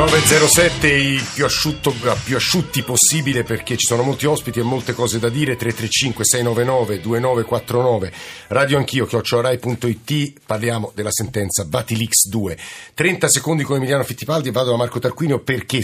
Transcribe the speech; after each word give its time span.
907 0.00 0.88
il 0.88 1.22
più, 1.34 1.44
asciutto, 1.44 1.94
più 2.24 2.34
asciutti 2.34 2.82
possibile 2.82 3.42
perché 3.42 3.76
ci 3.76 3.84
sono 3.84 4.02
molti 4.02 4.24
ospiti 4.24 4.58
e 4.58 4.62
molte 4.62 4.94
cose 4.94 5.18
da 5.18 5.28
dire. 5.28 5.56
335 5.56 6.24
699 6.24 7.00
2949 7.02 8.12
radio 8.48 8.78
anch'io 8.78 9.04
chiocciorai.it 9.04 10.40
parliamo 10.46 10.90
della 10.94 11.10
sentenza 11.12 11.66
Batilix 11.66 12.28
2 12.30 12.56
30 12.94 13.28
secondi 13.28 13.62
con 13.62 13.76
Emiliano 13.76 14.02
Fittipaldi 14.02 14.48
e 14.48 14.52
vado 14.52 14.70
da 14.70 14.76
Marco 14.78 15.00
Tarquinio 15.00 15.40
perché 15.40 15.80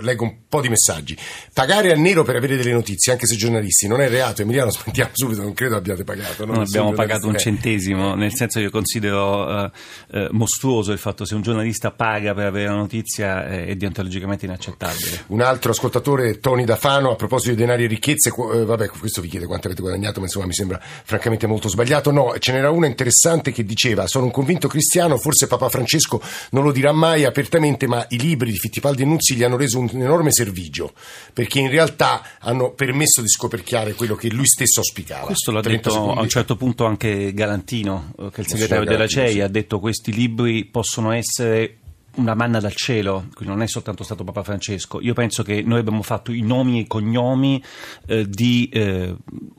leggo 0.00 0.24
un 0.24 0.34
po' 0.48 0.62
di 0.62 0.70
messaggi. 0.70 1.14
Pagare 1.52 1.92
a 1.92 1.96
nero 1.96 2.24
per 2.24 2.36
avere 2.36 2.56
delle 2.56 2.72
notizie 2.72 3.12
anche 3.12 3.26
se 3.26 3.36
giornalisti 3.36 3.86
non 3.86 4.00
è 4.00 4.08
reato. 4.08 4.40
Emiliano 4.40 4.70
smettiamo 4.72 5.10
subito 5.12 5.42
non 5.42 5.52
credo 5.52 5.76
abbiate 5.76 6.04
pagato 6.04 6.46
non, 6.46 6.54
non 6.54 6.64
abbiamo 6.64 6.92
pagato 6.94 7.28
un 7.28 7.36
centesimo 7.36 8.14
nel 8.14 8.34
senso 8.34 8.60
che 8.60 8.64
io 8.64 8.70
considero 8.70 9.44
uh, 9.44 9.70
uh, 10.16 10.28
mostruoso 10.30 10.90
il 10.90 10.98
fatto 10.98 11.26
se 11.26 11.34
un 11.34 11.42
giornalista 11.42 11.90
paga 11.90 12.32
per 12.32 12.46
avere 12.46 12.68
la 12.68 12.76
notizia 12.76 13.56
è 13.66 13.76
deontologicamente 13.76 14.46
inaccettabile. 14.46 15.24
Un 15.28 15.40
altro 15.40 15.70
ascoltatore, 15.72 16.40
Tony 16.40 16.64
Dafano, 16.64 17.10
a 17.10 17.16
proposito 17.16 17.50
di 17.50 17.56
denari 17.56 17.84
e 17.84 17.86
ricchezze, 17.86 18.30
eh, 18.30 18.64
vabbè, 18.64 18.88
questo 18.88 19.20
vi 19.20 19.28
chiede 19.28 19.46
quanto 19.46 19.66
avete 19.66 19.82
guadagnato, 19.82 20.20
ma 20.20 20.26
insomma 20.26 20.46
mi 20.46 20.54
sembra 20.54 20.80
francamente 20.80 21.46
molto 21.46 21.68
sbagliato. 21.68 22.10
No, 22.10 22.34
ce 22.38 22.52
n'era 22.52 22.70
una 22.70 22.86
interessante 22.86 23.52
che 23.52 23.64
diceva: 23.64 24.06
Sono 24.06 24.26
un 24.26 24.30
convinto 24.30 24.68
cristiano, 24.68 25.18
forse 25.18 25.46
Papa 25.46 25.68
Francesco 25.68 26.20
non 26.50 26.64
lo 26.64 26.72
dirà 26.72 26.92
mai 26.92 27.24
apertamente, 27.24 27.86
ma 27.86 28.04
i 28.10 28.18
libri 28.18 28.50
di 28.50 28.58
Fittipaldi 28.58 29.02
e 29.02 29.04
Nuzzi 29.06 29.34
gli 29.34 29.42
hanno 29.42 29.56
reso 29.56 29.78
un 29.78 29.88
enorme 29.92 30.32
servigio, 30.32 30.92
perché 31.32 31.58
in 31.58 31.70
realtà 31.70 32.22
hanno 32.40 32.72
permesso 32.72 33.20
di 33.20 33.28
scoperchiare 33.28 33.94
quello 33.94 34.14
che 34.14 34.28
lui 34.28 34.46
stesso 34.46 34.80
auspicava. 34.80 35.26
Questo 35.26 35.50
l'ha 35.50 35.60
detto 35.60 35.90
secondi. 35.90 36.18
a 36.18 36.22
un 36.22 36.28
certo 36.28 36.56
punto 36.56 36.84
anche 36.84 37.32
Galantino, 37.32 38.12
eh, 38.18 38.30
che 38.30 38.36
è 38.36 38.40
il 38.40 38.48
segretario 38.48 38.84
della 38.84 39.06
CEI, 39.06 39.40
ha 39.40 39.48
detto 39.48 39.78
questi 39.78 40.12
libri 40.12 40.64
possono 40.64 41.12
essere 41.12 41.78
una 42.18 42.34
manna 42.34 42.60
dal 42.60 42.74
cielo, 42.74 43.26
quindi 43.34 43.54
non 43.54 43.62
è 43.62 43.68
soltanto 43.68 44.04
stato 44.04 44.24
Papa 44.24 44.42
Francesco. 44.42 45.00
Io 45.00 45.14
penso 45.14 45.42
che 45.42 45.62
noi 45.62 45.78
abbiamo 45.78 46.02
fatto 46.02 46.32
i 46.32 46.40
nomi 46.40 46.78
e 46.78 46.80
i 46.82 46.86
cognomi 46.86 47.62
eh, 48.06 48.28
di 48.28 48.68
eh, 48.72 49.16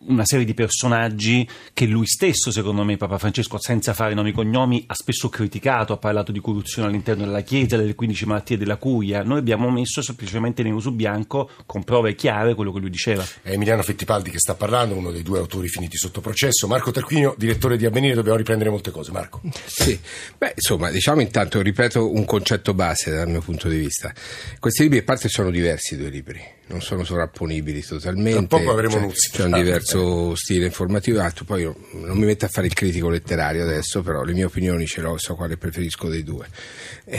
una 0.08 0.26
serie 0.26 0.46
di 0.46 0.54
personaggi 0.54 1.48
che 1.74 1.86
lui 1.86 2.06
stesso, 2.06 2.52
secondo 2.52 2.84
me, 2.84 2.98
Papa 2.98 3.18
Francesco, 3.18 3.60
senza 3.60 3.94
fare 3.94 4.14
nomi 4.14 4.30
e 4.30 4.34
cognomi, 4.34 4.84
ha 4.88 4.94
spesso 4.94 5.30
criticato, 5.30 5.94
ha 5.94 5.98
parlato 5.98 6.32
di 6.32 6.40
corruzione 6.40 6.90
all'interno 6.90 7.26
della 7.26 7.42
Chiesa, 7.42 7.78
delle 7.78 7.96
15 7.96 8.26
malattie 8.26 8.58
della 8.58 8.76
curia. 8.76 9.24
Noi 9.24 9.40
abbiamo 9.40 9.70
messo 9.70 10.02
semplicemente 10.02 10.62
nero 10.62 10.80
su 10.80 10.94
bianco, 10.94 11.50
con 11.66 11.84
prove 11.84 12.16
chiare, 12.16 12.56
quello 12.56 12.74
che 12.74 12.80
lui 12.80 12.90
diceva. 12.90 13.26
È 13.42 13.52
Emiliano 13.52 13.84
Fittipaldi 13.84 14.30
che 14.30 14.40
sta 14.40 14.56
parlando, 14.56 14.96
uno 14.96 15.12
dei 15.12 15.24
due 15.24 15.40
autori 15.40 15.70
finiti 15.70 15.98
sotto 15.98 16.20
processo. 16.20 16.68
Marco 16.68 16.92
Tarquinio, 16.92 17.36
direttore 17.38 17.78
di 17.78 17.86
Avvenire, 17.86 18.16
dobbiamo 18.16 18.38
riprendere 18.38 18.70
molte 18.70 18.92
cose. 18.92 19.12
Marco. 19.12 19.42
Sì, 19.66 19.98
beh, 20.38 20.54
insomma, 20.56 20.92
diciamo 20.92 21.22
intanto, 21.22 21.62
ripeto 21.62 22.12
un 22.12 22.26
concetto 22.26 22.49
concetto 22.50 22.74
base 22.74 23.12
dal 23.12 23.30
mio 23.30 23.42
punto 23.42 23.70
di 23.70 23.78
vista. 23.78 24.12
Questi 24.60 24.84
libri 24.84 24.98
a 25.00 25.04
parte 25.04 25.30
sono 25.30 25.52
diversi 25.52 25.94
i 25.94 25.98
due 25.98 26.10
libri, 26.10 26.42
non 26.68 26.82
sono 26.82 27.04
sovrapponibili 27.04 27.84
totalmente. 27.84 28.48
Tra 28.48 28.58
poco 28.58 28.72
avremo 28.72 28.96
c'è, 28.96 29.02
Nuzzi. 29.02 29.30
C'è 29.32 29.44
un 29.44 29.52
diverso 29.52 30.36
stile 30.36 30.66
informativo, 30.66 31.22
altro. 31.22 31.46
poi 31.46 31.62
io 31.62 31.76
non 31.92 32.18
mi 32.18 32.26
metto 32.26 32.46
a 32.46 32.48
fare 32.48 32.66
il 32.66 32.74
critico 32.74 33.10
letterario 33.10 33.62
adesso, 33.62 34.02
però 34.02 34.24
le 34.24 34.34
mie 34.34 34.46
opinioni 34.46 34.88
ce 34.88 35.02
l'ho, 35.02 35.18
so 35.18 35.36
quale 35.36 35.58
preferisco 35.58 36.10
dei 36.10 36.24
due. 36.24 36.48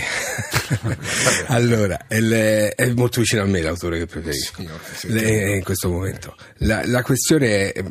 Allora, 1.47 2.07
è, 2.07 2.93
molto 2.95 3.21
vicino 3.21 3.43
a 3.43 3.47
me 3.47 3.61
l'autore 3.61 3.99
che 3.99 4.07
preferisco 4.07 4.65
le, 5.03 5.57
in 5.57 5.63
questo 5.63 5.89
momento. 5.91 6.37
La, 6.59 6.85
la 6.87 7.03
questione 7.03 7.73
è, 7.73 7.85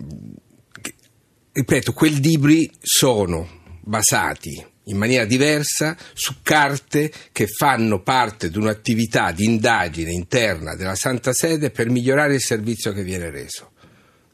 ripeto, 1.53 1.93
quei 1.93 2.19
libri 2.19 2.69
sono 2.81 3.47
basati 3.81 4.65
in 4.89 4.97
maniera 4.97 5.25
diversa 5.25 5.97
su 6.13 6.35
carte 6.43 7.11
che 7.31 7.47
fanno 7.47 8.01
parte 8.01 8.49
di 8.49 8.57
un'attività 8.57 9.31
di 9.31 9.45
indagine 9.45 10.11
interna 10.11 10.75
della 10.75 10.95
Santa 10.95 11.33
Sede 11.33 11.71
per 11.71 11.89
migliorare 11.89 12.35
il 12.35 12.41
servizio 12.41 12.91
che 12.91 13.03
viene 13.03 13.29
reso 13.29 13.71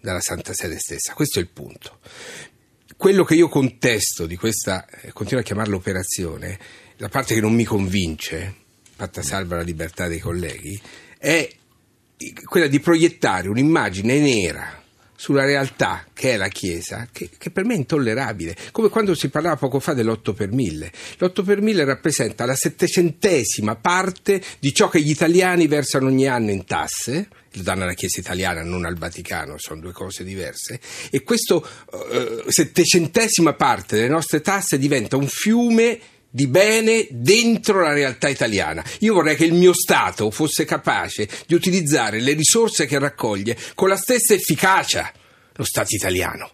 dalla 0.01 0.21
Santa 0.21 0.53
Sede 0.53 0.77
stessa. 0.79 1.13
Questo 1.13 1.39
è 1.39 1.41
il 1.41 1.49
punto. 1.49 1.99
Quello 2.97 3.23
che 3.23 3.35
io 3.35 3.49
contesto 3.49 4.25
di 4.25 4.37
questa, 4.37 4.85
eh, 4.87 5.11
continuo 5.11 5.41
a 5.41 5.45
chiamarla 5.45 5.75
operazione, 5.75 6.57
la 6.97 7.09
parte 7.09 7.33
che 7.33 7.41
non 7.41 7.53
mi 7.53 7.65
convince, 7.65 8.55
fatta 8.95 9.21
salva 9.21 9.57
la 9.57 9.63
libertà 9.63 10.07
dei 10.07 10.19
colleghi, 10.19 10.79
è 11.17 11.49
quella 12.45 12.67
di 12.67 12.79
proiettare 12.79 13.49
un'immagine 13.49 14.19
nera 14.19 14.83
sulla 15.15 15.45
realtà 15.45 16.05
che 16.13 16.33
è 16.33 16.37
la 16.37 16.47
Chiesa, 16.47 17.07
che, 17.11 17.29
che, 17.37 17.49
per 17.49 17.65
me 17.65 17.73
è 17.73 17.77
intollerabile. 17.77 18.55
Come 18.71 18.89
quando 18.89 19.15
si 19.15 19.29
parlava 19.29 19.55
poco 19.55 19.79
fa 19.79 19.93
dell'8 19.93 20.33
per 20.33 20.51
1000. 20.51 20.91
L'8 21.17 21.43
per 21.43 21.61
1000 21.61 21.85
rappresenta 21.85 22.45
la 22.45 22.55
settecentesima 22.55 23.75
parte 23.75 24.41
di 24.59 24.73
ciò 24.73 24.89
che 24.89 25.01
gli 25.01 25.09
italiani 25.09 25.67
versano 25.67 26.07
ogni 26.07 26.27
anno 26.27 26.51
in 26.51 26.65
tasse, 26.65 27.29
lo 27.51 27.61
danno 27.61 27.83
alla 27.83 27.93
Chiesa 27.93 28.19
italiana, 28.19 28.63
non 28.63 28.85
al 28.85 28.97
Vaticano, 28.97 29.55
sono 29.57 29.79
due 29.79 29.93
cose 29.93 30.23
diverse, 30.23 30.79
e 31.09 31.23
questa 31.23 31.55
uh, 31.55 31.63
settecentesima 32.47 33.53
parte 33.53 33.95
delle 33.95 34.09
nostre 34.09 34.41
tasse 34.41 34.77
diventa 34.77 35.15
un 35.15 35.27
fiume 35.27 35.99
di 36.35 36.47
bene 36.47 37.07
dentro 37.11 37.79
la 37.79 37.93
realtà 37.93 38.27
italiana. 38.27 38.83
Io 38.99 39.13
vorrei 39.13 39.37
che 39.37 39.45
il 39.45 39.53
mio 39.53 39.71
Stato 39.73 40.29
fosse 40.31 40.65
capace 40.65 41.29
di 41.47 41.53
utilizzare 41.53 42.19
le 42.19 42.33
risorse 42.33 42.85
che 42.85 42.99
raccoglie 42.99 43.57
con 43.73 43.87
la 43.87 43.95
stessa 43.95 44.33
efficacia, 44.33 45.09
lo 45.53 45.63
Stato 45.63 45.95
italiano 45.95 46.51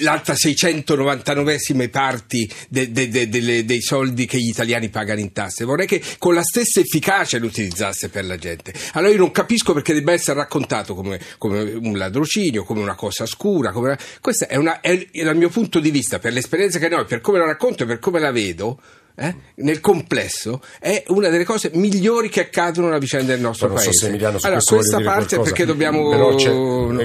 l'altra 0.00 0.34
699esime 0.34 1.88
parti 1.88 2.48
de, 2.68 2.92
de, 2.92 3.08
de, 3.08 3.64
dei 3.64 3.80
soldi 3.80 4.24
che 4.24 4.38
gli 4.38 4.48
italiani 4.48 4.90
pagano 4.90 5.18
in 5.18 5.32
tasse. 5.32 5.64
Vorrei 5.64 5.88
che 5.88 6.00
con 6.18 6.34
la 6.34 6.44
stessa 6.44 6.78
efficacia 6.78 7.38
lo 7.38 7.46
utilizzasse 7.46 8.08
per 8.08 8.26
la 8.26 8.36
gente. 8.36 8.72
Allora 8.92 9.12
io 9.12 9.18
non 9.18 9.32
capisco 9.32 9.72
perché 9.72 9.92
debba 9.92 10.12
essere 10.12 10.38
raccontato 10.38 10.94
come, 10.94 11.18
come 11.38 11.72
un 11.72 11.96
ladrocinio, 11.96 12.62
come 12.62 12.80
una 12.80 12.94
cosa 12.94 13.26
scura. 13.26 13.72
Come... 13.72 13.98
Questo 14.20 14.46
è, 14.46 14.54
una, 14.54 14.80
è, 14.80 15.08
dal 15.24 15.36
mio 15.36 15.48
punto 15.48 15.80
di 15.80 15.90
vista, 15.90 16.20
per 16.20 16.32
l'esperienza 16.32 16.78
che 16.78 16.94
ho, 16.94 17.04
per 17.04 17.20
come 17.20 17.38
la 17.38 17.46
racconto 17.46 17.82
e 17.82 17.86
per 17.86 17.98
come 17.98 18.20
la 18.20 18.30
vedo, 18.30 18.80
eh, 19.18 19.34
nel 19.56 19.80
complesso 19.80 20.60
è 20.78 21.02
una 21.08 21.30
delle 21.30 21.44
cose 21.44 21.70
migliori 21.72 22.28
che 22.28 22.40
accadono 22.40 22.86
nella 22.88 22.98
vicenda 22.98 23.32
del 23.32 23.40
nostro 23.40 23.68
Però 23.68 23.80
paese. 23.80 23.96
So 23.96 24.06
Emiliano, 24.06 24.38
allora, 24.42 24.60
questa 24.62 25.00
parte 25.00 25.40
perché 25.40 25.64
dobbiamo 25.64 26.10
Però 26.10 26.30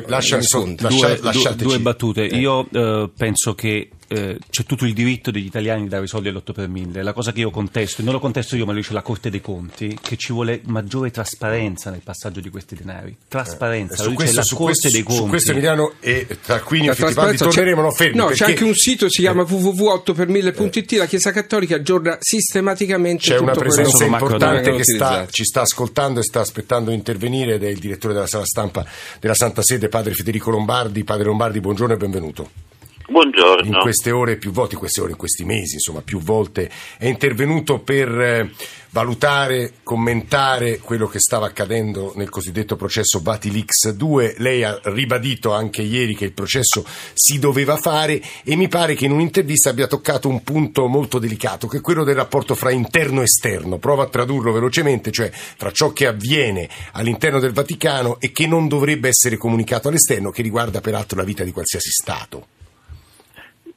lascia, 0.07 0.41
so, 0.41 0.63
due, 0.63 1.19
due, 1.19 1.53
due, 1.55 1.79
battute. 1.79 2.27
Eh. 2.27 2.37
Io 2.37 2.67
eh, 2.69 3.09
penso 3.15 3.55
che 3.55 3.89
eh, 4.11 4.37
c'è 4.49 4.65
tutto 4.65 4.83
il 4.83 4.93
diritto 4.93 5.31
degli 5.31 5.45
italiani 5.45 5.83
di 5.83 5.87
dare 5.87 6.03
i 6.03 6.07
soldi 6.07 6.27
all'8 6.27 6.51
per 6.51 6.67
1000. 6.67 7.01
La 7.01 7.13
cosa 7.13 7.31
che 7.31 7.39
io 7.39 7.49
contesto, 7.49 8.01
e 8.01 8.03
non 8.03 8.13
lo 8.13 8.19
contesto 8.19 8.57
io, 8.57 8.65
ma 8.65 8.73
lo 8.73 8.79
dice 8.79 8.91
la 8.91 9.01
Corte 9.01 9.29
dei 9.29 9.39
Conti, 9.39 9.97
che 10.01 10.17
ci 10.17 10.33
vuole 10.33 10.59
maggiore 10.65 11.11
trasparenza 11.11 11.89
nel 11.89 12.01
passaggio 12.03 12.41
di 12.41 12.49
questi 12.49 12.75
denari. 12.75 13.15
Trasparenza, 13.29 14.03
eh, 14.03 14.03
lo 14.03 14.09
dice 14.09 14.23
questo, 14.23 14.39
la 14.39 14.45
Corte 14.49 14.63
questo, 14.63 14.89
dei 14.89 15.03
Conti. 15.03 15.21
Su 15.21 15.27
questo 15.27 15.51
Emiliano 15.51 15.93
e 16.01 16.27
Tarquini 16.45 16.87
e 16.87 16.95
Fittipaldi 16.95 17.37
torneremo, 17.37 17.81
no, 17.81 17.91
fermi. 17.91 18.17
No, 18.17 18.25
perché... 18.25 18.43
c'è 18.43 18.49
anche 18.51 18.63
un 18.65 18.73
sito, 18.73 19.09
si 19.09 19.21
chiama 19.21 19.43
eh. 19.43 19.45
www.8permille.it, 19.45 20.91
la 20.93 21.05
Chiesa 21.05 21.31
Cattolica 21.31 21.75
aggiorna 21.75 22.17
sistematicamente 22.19 23.23
C'è 23.23 23.37
una 23.37 23.53
presenza 23.53 24.03
importante 24.03 24.75
che 24.75 24.83
sta, 24.83 25.25
ci 25.29 25.45
sta 25.45 25.61
ascoltando 25.61 26.19
e 26.19 26.23
sta 26.23 26.41
aspettando 26.41 26.89
di 26.89 26.97
intervenire 26.97 27.53
ed 27.53 27.63
è 27.63 27.69
il 27.69 27.79
direttore 27.79 28.13
della 28.13 28.27
sala 28.27 28.45
stampa 28.45 28.85
della 29.21 29.35
Santa 29.35 29.61
Sede, 29.61 29.87
padre 29.87 30.13
Federico 30.13 30.51
Lombardi. 30.51 31.05
Padre 31.05 31.25
Lombardi, 31.25 31.61
buongiorno 31.61 31.93
e 31.93 31.97
benvenuto. 31.97 32.70
Buongiorno. 33.11 33.75
In 33.75 33.81
queste 33.81 34.09
ore, 34.09 34.37
più 34.37 34.51
volte, 34.51 34.75
in 34.75 34.79
queste 34.79 35.01
ore, 35.01 35.11
in 35.11 35.17
questi 35.17 35.43
mesi, 35.43 35.73
insomma, 35.73 36.01
più 36.01 36.19
volte 36.19 36.71
è 36.97 37.07
intervenuto 37.07 37.79
per 37.79 38.07
eh, 38.07 38.51
valutare, 38.91 39.73
commentare 39.83 40.79
quello 40.79 41.07
che 41.07 41.19
stava 41.19 41.47
accadendo 41.47 42.13
nel 42.15 42.29
cosiddetto 42.29 42.77
processo 42.77 43.19
Batilix 43.19 43.89
2. 43.89 44.35
Lei 44.37 44.63
ha 44.63 44.79
ribadito 44.83 45.51
anche 45.51 45.81
ieri 45.81 46.15
che 46.15 46.23
il 46.23 46.31
processo 46.31 46.85
si 47.13 47.37
doveva 47.37 47.75
fare 47.75 48.21
e 48.45 48.55
mi 48.55 48.69
pare 48.69 48.95
che 48.95 49.03
in 49.03 49.11
un'intervista 49.11 49.71
abbia 49.71 49.87
toccato 49.87 50.29
un 50.29 50.41
punto 50.41 50.87
molto 50.87 51.19
delicato, 51.19 51.67
che 51.67 51.77
è 51.77 51.81
quello 51.81 52.05
del 52.05 52.15
rapporto 52.15 52.55
fra 52.55 52.71
interno 52.71 53.19
e 53.19 53.25
esterno. 53.25 53.77
Provo 53.77 54.03
a 54.03 54.07
tradurlo 54.07 54.53
velocemente, 54.53 55.11
cioè 55.11 55.29
fra 55.33 55.71
ciò 55.73 55.91
che 55.91 56.07
avviene 56.07 56.69
all'interno 56.93 57.39
del 57.39 57.51
Vaticano 57.51 58.21
e 58.21 58.31
che 58.31 58.47
non 58.47 58.69
dovrebbe 58.69 59.09
essere 59.09 59.35
comunicato 59.35 59.89
all'esterno, 59.89 60.31
che 60.31 60.41
riguarda 60.41 60.79
peraltro 60.79 61.17
la 61.17 61.25
vita 61.25 61.43
di 61.43 61.51
qualsiasi 61.51 61.89
Stato. 61.89 62.59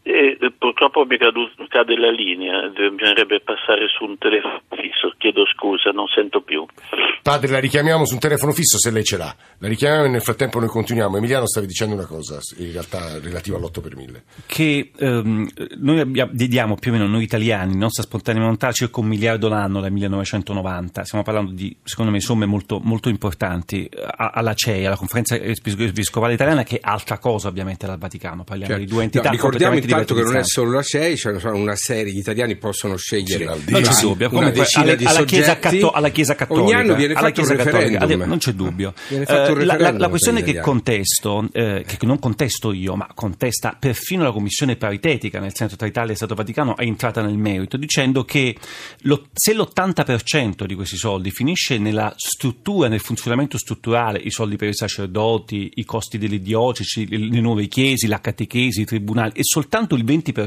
E 0.06 0.50
purtroppo 0.64 1.04
mi 1.04 1.18
cade 1.18 1.94
la 1.98 2.10
linea, 2.10 2.70
bisognerebbe 2.70 3.40
passare 3.40 3.86
su 3.86 4.04
un 4.04 4.16
telefono 4.16 4.62
fisso, 4.70 5.12
chiedo 5.18 5.44
scusa, 5.44 5.90
non 5.90 6.06
sento 6.06 6.40
più. 6.40 6.64
Padre, 7.22 7.50
la 7.50 7.58
richiamiamo 7.58 8.06
su 8.06 8.14
un 8.14 8.20
telefono 8.20 8.52
fisso 8.52 8.78
se 8.78 8.90
lei 8.90 9.04
ce 9.04 9.18
l'ha. 9.18 9.34
La 9.58 9.68
richiamiamo 9.68 10.06
e 10.06 10.08
nel 10.08 10.22
frattempo 10.22 10.60
noi 10.60 10.68
continuiamo. 10.68 11.18
Emiliano 11.18 11.46
stavi 11.46 11.66
dicendo 11.66 11.94
una 11.94 12.06
cosa, 12.06 12.38
in 12.56 12.72
realtà 12.72 13.18
relativa 13.18 13.58
all'8 13.58 13.82
per 13.82 13.94
1000. 13.94 14.22
Che 14.46 14.90
ehm, 14.96 15.48
noi 15.80 16.10
diamo 16.32 16.76
più 16.76 16.92
o 16.92 16.94
meno, 16.94 17.06
noi 17.08 17.24
italiani, 17.24 17.76
nostra 17.76 18.02
spontanea 18.02 18.40
volontà, 18.40 18.72
circa 18.72 19.00
un 19.00 19.06
miliardo 19.06 19.48
l'anno 19.48 19.82
dal 19.82 19.92
1990. 19.92 21.04
Stiamo 21.04 21.24
parlando 21.24 21.52
di, 21.52 21.76
secondo 21.82 22.10
me, 22.10 22.20
somme 22.20 22.46
molto, 22.46 22.80
molto 22.82 23.10
importanti. 23.10 23.86
alla 24.16 24.54
CEI, 24.54 24.86
alla 24.86 24.96
conferenza 24.96 25.34
episcopale 25.34 26.32
italiana, 26.32 26.62
che 26.62 26.76
è 26.76 26.80
altra 26.82 27.18
cosa 27.18 27.48
ovviamente 27.48 27.86
dal 27.86 27.98
Vaticano. 27.98 28.44
Parliamo 28.44 28.72
cioè, 28.72 28.82
di 28.82 28.90
due 28.90 29.02
entità 29.02 29.28
no, 29.28 29.34
ricordiamo 29.34 29.76
intanto 29.76 30.14
che 30.14 30.22
non 30.22 30.36
è 30.36 30.44
solo 30.54 30.70
la 30.70 30.82
CEI, 30.82 31.16
cioè 31.16 31.34
una 31.50 31.74
serie, 31.74 32.12
gli 32.12 32.18
italiani 32.18 32.54
possono 32.54 32.96
scegliere 32.96 33.56
sì, 33.64 33.72
non 33.72 33.82
c'è 33.82 34.00
dubbio. 34.00 34.28
una 34.28 34.38
Comunque, 34.38 34.60
decina 34.60 34.84
alle, 34.84 34.96
di 34.96 35.04
alla, 35.04 35.24
chiesa 35.24 35.58
catto- 35.58 35.90
alla 35.90 36.08
Chiesa 36.10 36.34
Cattolica. 36.36 36.64
Ogni 36.64 36.74
anno 36.74 36.94
viene 36.94 37.14
fatto 37.14 37.40
un 37.40 37.48
referendum. 37.48 38.22
non 38.22 38.38
c'è 38.38 38.52
dubbio. 38.52 38.94
Eh, 39.08 39.64
la, 39.64 39.76
la, 39.76 39.90
la, 39.90 40.08
questione 40.08 40.44
che 40.44 40.60
contesto, 40.60 41.48
eh, 41.52 41.84
che 41.84 42.06
non 42.06 42.20
contesto 42.20 42.72
io, 42.72 42.94
ma 42.94 43.08
contesta 43.14 43.76
perfino 43.78 44.22
la 44.22 44.30
Commissione 44.30 44.76
paritetica, 44.76 45.40
nel 45.40 45.54
senso 45.54 45.74
tra 45.74 45.88
Italia 45.88 46.12
e 46.12 46.16
Stato 46.16 46.36
Vaticano, 46.36 46.76
è 46.76 46.84
entrata 46.84 47.20
nel 47.20 47.36
merito 47.36 47.76
dicendo 47.76 48.24
che 48.24 48.54
lo, 49.00 49.26
se 49.32 49.54
l'80% 49.54 50.66
di 50.66 50.74
questi 50.76 50.96
soldi 50.96 51.32
finisce 51.32 51.78
nella 51.78 52.12
struttura, 52.16 52.86
nel 52.86 53.00
funzionamento 53.00 53.58
strutturale, 53.58 54.20
i 54.20 54.30
soldi 54.30 54.54
per 54.54 54.68
i 54.68 54.74
sacerdoti, 54.74 55.72
i 55.74 55.84
costi 55.84 56.16
delle 56.16 56.38
diocesi, 56.38 57.08
le 57.08 57.40
nuove 57.40 57.66
chiese, 57.66 58.06
la 58.06 58.20
catechesi, 58.20 58.82
i 58.82 58.84
tribunali, 58.84 59.32
e 59.34 59.42
soltanto 59.42 59.96
il 59.96 60.04
20% 60.04 60.43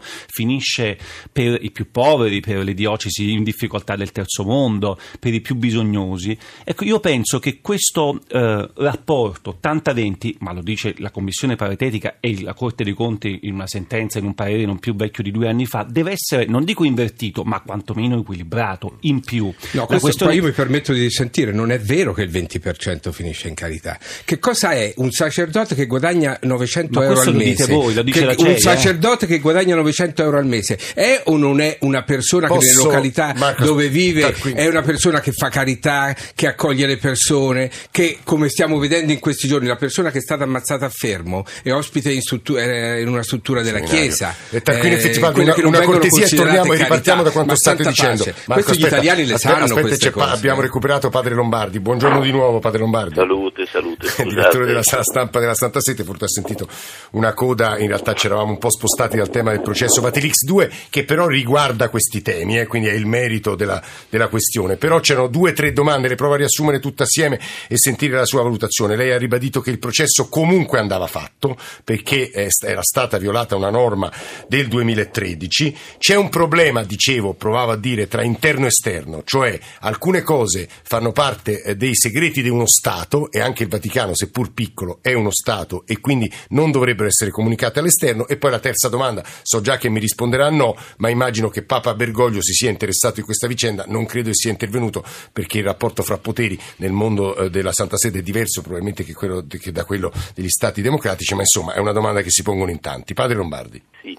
finisce 0.00 0.98
per 1.30 1.58
i 1.62 1.70
più 1.70 1.90
poveri, 1.90 2.40
per 2.40 2.58
le 2.58 2.74
diocesi 2.74 3.30
in 3.30 3.42
difficoltà 3.42 3.96
del 3.96 4.12
terzo 4.12 4.44
mondo, 4.44 4.98
per 5.18 5.34
i 5.34 5.40
più 5.40 5.54
bisognosi. 5.54 6.36
Ecco, 6.64 6.84
io 6.84 7.00
penso 7.00 7.38
che 7.38 7.60
questo 7.60 8.20
eh, 8.28 8.70
rapporto 8.74 9.58
80-20, 9.62 10.36
ma 10.38 10.52
lo 10.52 10.62
dice 10.62 10.94
la 10.98 11.10
Commissione 11.10 11.56
paritetica 11.56 12.16
e 12.20 12.42
la 12.42 12.54
Corte 12.54 12.84
dei 12.84 12.94
Conti 12.94 13.40
in 13.42 13.54
una 13.54 13.66
sentenza, 13.66 14.18
in 14.18 14.26
un 14.26 14.34
parere 14.34 14.64
non 14.64 14.78
più 14.78 14.94
vecchio 14.94 15.22
di 15.22 15.30
due 15.30 15.48
anni 15.48 15.66
fa, 15.66 15.86
deve 15.88 16.12
essere, 16.12 16.46
non 16.46 16.64
dico 16.64 16.84
invertito, 16.84 17.42
ma 17.44 17.60
quantomeno 17.60 18.18
equilibrato, 18.20 18.98
in 19.00 19.20
più. 19.20 19.52
No, 19.72 19.86
questo 19.86 19.98
questione... 19.98 20.34
io 20.34 20.42
mi 20.42 20.52
permetto 20.52 20.92
di 20.92 21.10
sentire, 21.10 21.52
non 21.52 21.70
è 21.70 21.78
vero 21.78 22.12
che 22.12 22.22
il 22.22 22.30
20% 22.30 23.10
finisce 23.12 23.48
in 23.48 23.54
carità. 23.54 23.98
Che 24.24 24.38
cosa 24.38 24.72
è 24.72 24.92
un 24.96 25.10
sacerdote 25.10 25.74
che 25.74 25.86
guadagna 25.86 26.38
900 26.42 26.98
ma 26.98 27.06
euro 27.06 27.20
al 27.20 27.34
mese? 27.34 27.66
Dite 27.66 27.72
voi, 27.72 27.94
lo 27.94 28.02
dice 28.02 28.20
che, 28.20 28.24
la 28.26 28.34
CEI, 28.34 28.52
un 28.52 28.58
sacerdote 28.58 29.24
eh? 29.24 29.25
Che 29.26 29.38
guadagna 29.38 29.74
900 29.76 30.22
euro 30.22 30.38
al 30.38 30.46
mese 30.46 30.78
è 30.94 31.22
o 31.24 31.36
non 31.36 31.60
è 31.60 31.76
una 31.80 32.02
persona 32.02 32.46
Posso, 32.46 32.60
che 32.60 32.66
nelle 32.66 32.82
località 32.82 33.34
Marco, 33.36 33.64
dove 33.64 33.88
vive 33.88 34.34
è 34.54 34.66
una 34.66 34.82
persona 34.82 35.20
che 35.20 35.32
fa 35.32 35.48
carità, 35.48 36.14
che 36.34 36.46
accoglie 36.46 36.86
le 36.86 36.96
persone, 36.96 37.70
che 37.90 38.18
come 38.24 38.48
stiamo 38.48 38.78
vedendo 38.78 39.12
in 39.12 39.18
questi 39.18 39.48
giorni 39.48 39.66
la 39.66 39.76
persona 39.76 40.10
che 40.10 40.18
è 40.18 40.20
stata 40.20 40.44
ammazzata 40.44 40.86
a 40.86 40.90
fermo 40.90 41.44
è 41.62 41.72
ospite 41.72 42.10
in, 42.10 42.20
struttura, 42.20 42.62
eh, 42.62 43.00
in 43.00 43.08
una 43.08 43.22
struttura 43.22 43.62
della 43.62 43.80
Chiesa. 43.80 44.34
E 44.50 44.62
Tarquini 44.62 44.94
eh, 44.94 44.98
effettivamente 44.98 45.40
una, 45.40 45.78
una 45.78 45.80
cortesia 45.82 46.26
e 46.26 46.28
torniamo 46.28 46.72
e 46.72 46.76
ripartiamo 46.76 47.22
da 47.22 47.30
quanto 47.30 47.54
state 47.56 47.84
dicendo. 47.84 48.24
Marco, 48.46 48.64
Questo 48.64 48.72
aspetta, 48.72 48.86
gli 48.86 48.88
italiani 48.88 49.26
le 49.26 49.34
aspetta, 49.34 49.54
sanno 49.54 49.80
aspetta, 49.80 50.10
cose, 50.10 50.30
abbiamo 50.30 50.60
recuperato 50.60 51.08
Padre 51.10 51.34
Lombardi. 51.34 51.80
Buongiorno 51.80 52.20
di 52.20 52.30
nuovo 52.30 52.58
Padre 52.58 52.80
Lombardi. 52.80 53.14
Salute, 53.14 53.66
salute. 53.66 54.22
Il 54.22 54.28
direttore 54.34 54.66
della 54.66 54.82
sala 54.82 55.02
stampa 55.02 55.40
della 55.40 55.54
Santa 55.54 55.80
Sete, 55.80 56.04
forse 56.04 56.24
ha 56.24 56.28
sentito 56.28 56.68
una 57.12 57.32
coda, 57.34 57.78
in 57.78 57.88
realtà 57.88 58.14
ci 58.14 58.26
eravamo 58.26 58.50
un 58.50 58.58
po' 58.58 58.70
spostati 58.70 59.15
dal 59.16 59.30
tema 59.30 59.50
del 59.50 59.62
processo 59.62 60.00
Vatilix 60.00 60.44
2 60.44 60.70
che 60.90 61.04
però 61.04 61.26
riguarda 61.26 61.88
questi 61.88 62.22
temi, 62.22 62.58
eh, 62.58 62.66
quindi 62.66 62.88
è 62.88 62.92
il 62.92 63.06
merito 63.06 63.54
della, 63.54 63.82
della 64.08 64.28
questione. 64.28 64.76
Però 64.76 65.00
c'erano 65.00 65.28
due 65.28 65.50
o 65.50 65.54
tre 65.54 65.72
domande, 65.72 66.08
le 66.08 66.14
provo 66.14 66.34
a 66.34 66.38
riassumere 66.38 66.80
tutte 66.80 67.04
assieme 67.04 67.40
e 67.68 67.76
sentire 67.76 68.16
la 68.16 68.24
sua 68.24 68.42
valutazione. 68.42 68.96
Lei 68.96 69.12
ha 69.12 69.18
ribadito 69.18 69.60
che 69.60 69.70
il 69.70 69.78
processo 69.78 70.28
comunque 70.28 70.78
andava 70.78 71.06
fatto 71.06 71.56
perché 71.84 72.30
era 72.32 72.82
stata 72.82 73.18
violata 73.18 73.56
una 73.56 73.70
norma 73.70 74.10
del 74.48 74.68
2013. 74.68 75.76
C'è 75.98 76.14
un 76.14 76.28
problema, 76.28 76.82
dicevo, 76.82 77.34
provavo 77.34 77.72
a 77.72 77.76
dire, 77.76 78.08
tra 78.08 78.22
interno 78.22 78.64
e 78.64 78.68
esterno, 78.68 79.22
cioè 79.24 79.58
alcune 79.80 80.22
cose 80.22 80.68
fanno 80.82 81.12
parte 81.12 81.62
eh, 81.62 81.76
dei 81.76 81.94
segreti 81.94 82.42
di 82.42 82.48
uno 82.48 82.66
Stato 82.66 83.30
e 83.30 83.40
anche 83.40 83.62
il 83.62 83.68
Vaticano, 83.68 84.14
seppur 84.14 84.52
piccolo, 84.52 84.98
è 85.00 85.12
uno 85.12 85.30
Stato 85.30 85.84
e 85.86 85.98
quindi 86.00 86.30
non 86.50 86.70
dovrebbero 86.70 87.08
essere 87.08 87.30
comunicate 87.30 87.78
all'esterno. 87.78 88.26
E 88.26 88.36
poi 88.36 88.50
la 88.50 88.58
terza 88.58 88.88
domanda, 88.88 88.95
so 89.42 89.60
già 89.60 89.76
che 89.76 89.88
mi 89.88 90.00
risponderà 90.00 90.50
no, 90.50 90.76
ma 90.98 91.08
immagino 91.08 91.48
che 91.48 91.64
Papa 91.64 91.94
Bergoglio 91.94 92.42
si 92.42 92.52
sia 92.52 92.70
interessato 92.70 93.20
in 93.20 93.24
questa 93.24 93.46
vicenda, 93.46 93.84
non 93.86 94.06
credo 94.06 94.32
sia 94.32 94.50
intervenuto 94.50 95.02
perché 95.32 95.58
il 95.58 95.64
rapporto 95.64 96.02
fra 96.02 96.18
poteri 96.18 96.58
nel 96.76 96.92
mondo 96.92 97.36
eh, 97.36 97.50
della 97.50 97.72
Santa 97.72 97.96
Sede 97.96 98.18
è 98.18 98.22
diverso 98.22 98.60
probabilmente 98.60 99.04
che, 99.04 99.14
quello, 99.14 99.44
che 99.48 99.72
da 99.72 99.84
quello 99.84 100.12
degli 100.34 100.48
Stati 100.48 100.82
democratici, 100.82 101.34
ma 101.34 101.40
insomma 101.40 101.74
è 101.74 101.78
una 101.78 101.92
domanda 101.92 102.22
che 102.22 102.30
si 102.30 102.42
pongono 102.42 102.70
in 102.70 102.80
tanti. 102.80 103.14
Padre 103.14 103.36
Lombardi. 103.36 103.82
Sì. 104.00 104.16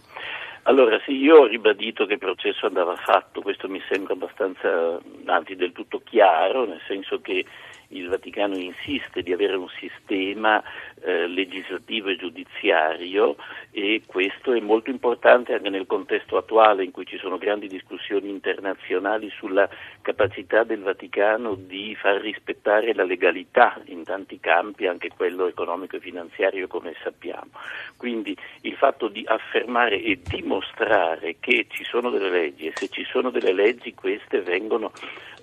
Allora 0.64 1.00
sì, 1.06 1.14
io 1.14 1.38
ho 1.38 1.46
ribadito 1.46 2.06
che 2.06 2.14
il 2.14 2.20
processo 2.20 2.66
andava 2.66 2.98
fatto, 2.98 3.42
questo 3.42 3.70
mi 3.70 3.82
sembra 3.90 4.14
abbastanza, 4.14 5.00
anzi 5.26 5.56
del 5.56 5.72
tutto 5.72 6.02
chiaro, 6.04 6.66
nel 6.66 6.82
senso 6.86 7.22
che 7.22 7.46
il 7.90 8.08
Vaticano 8.10 8.58
insiste 8.58 9.22
di 9.22 9.32
avere 9.32 9.56
un 9.56 9.70
sistema 9.80 10.62
eh, 11.02 11.28
legislativo 11.28 12.10
e 12.10 12.18
giudiziario 12.18 13.36
e 13.72 14.02
questo 14.06 14.54
è 14.54 14.60
molto 14.60 14.90
importante 14.90 15.54
anche 15.54 15.70
nel 15.70 15.86
contesto 15.86 16.38
attuale 16.38 16.84
in 16.84 16.92
cui 16.92 17.06
ci 17.06 17.18
sono 17.18 17.38
grandi 17.38 17.68
discussioni 17.68 18.30
internazionali 18.30 19.30
sulla 19.30 19.70
capacità 20.08 20.64
del 20.64 20.84
Vaticano 20.84 21.56
di 21.56 21.94
far 21.94 22.22
rispettare 22.22 22.94
la 22.94 23.04
legalità 23.04 23.78
in 23.88 24.06
tanti 24.06 24.40
campi, 24.40 24.88
anche 24.88 25.10
quello 25.14 25.48
economico 25.48 25.98
e 25.98 26.00
finanziario 26.00 26.68
come 26.68 26.96
sappiamo. 27.04 27.50
Quindi 27.98 28.34
il 28.62 28.76
fatto 28.76 29.10
di 29.10 29.26
affermare 29.28 30.02
e 30.02 30.22
dimostrare 30.24 31.36
che 31.42 31.66
ci 31.68 31.84
sono 31.84 32.10
delle 32.10 32.30
leggi 32.30 32.68
e 32.68 32.72
se 32.74 32.88
ci 32.88 33.04
sono 33.04 33.32
delle 33.32 33.52
leggi 33.52 33.94
queste 33.94 34.40
vengono 34.40 34.94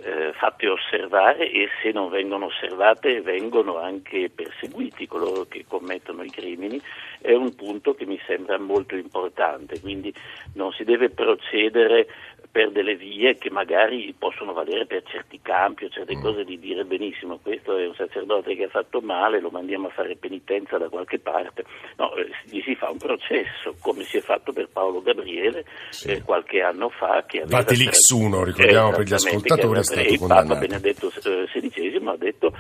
eh, 0.02 0.32
fatte 0.32 0.66
osservare 0.66 1.50
e 1.50 1.68
se 1.82 1.90
non 1.90 2.08
vengono 2.08 2.46
osservate 2.46 3.20
vengono 3.20 3.78
anche 3.78 4.30
perseguiti 4.34 5.06
coloro 5.06 5.44
che 5.44 5.66
commettono 5.68 6.22
i 6.22 6.30
crimini, 6.30 6.80
è 7.20 7.32
un 7.32 7.54
punto 7.54 7.94
che 7.94 8.06
mi 8.06 8.18
sembra 8.26 8.58
molto 8.58 8.96
importante, 8.96 9.80
quindi 9.80 10.12
non 10.54 10.72
si 10.72 10.84
deve 10.84 11.10
procedere 11.10 12.06
per 12.54 12.70
delle 12.70 12.94
vie 12.94 13.36
che 13.36 13.50
magari 13.50 14.14
possono 14.16 14.52
valere 14.52 14.86
per 14.86 15.02
certi 15.02 15.40
campi 15.42 15.86
o 15.86 15.88
certe 15.88 16.14
mm. 16.14 16.22
cose 16.22 16.44
di 16.44 16.56
dire 16.60 16.84
benissimo 16.84 17.40
questo 17.42 17.76
è 17.76 17.84
un 17.84 17.96
sacerdote 17.96 18.54
che 18.54 18.66
ha 18.66 18.68
fatto 18.68 19.00
male, 19.00 19.40
lo 19.40 19.50
mandiamo 19.50 19.88
a 19.88 19.90
fare 19.90 20.14
penitenza 20.14 20.78
da 20.78 20.88
qualche 20.88 21.18
parte, 21.18 21.64
no, 21.96 22.14
eh, 22.14 22.28
gli 22.44 22.60
si 22.60 22.76
fa 22.76 22.90
un 22.90 22.98
processo 22.98 23.74
come 23.80 24.04
si 24.04 24.18
è 24.18 24.20
fatto 24.20 24.52
per 24.52 24.68
Paolo 24.72 25.02
Gabriele 25.02 25.64
sì. 25.88 26.12
eh, 26.12 26.22
qualche 26.22 26.62
anno 26.62 26.90
fa 26.90 27.24
che 27.26 27.42
Vatilix 27.44 28.10
1, 28.10 28.44
ricordiamo 28.44 28.90
per 28.92 29.02
gli 29.02 29.14
ascoltatori, 29.14 29.80
è 29.80 29.82
stato 29.82 30.08
il 30.08 30.24
Papa 30.24 30.54
Benedetto 30.54 31.08
XVI 31.08 32.02
ha 32.06 32.16
detto 32.16 32.52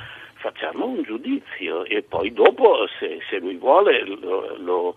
facciamo 0.44 0.86
un 0.86 1.02
giudizio 1.02 1.84
e 1.84 2.02
poi 2.02 2.32
dopo 2.32 2.86
se, 2.98 3.20
se 3.30 3.38
lui 3.38 3.56
vuole 3.56 4.04
lo, 4.04 4.56
lo, 4.58 4.94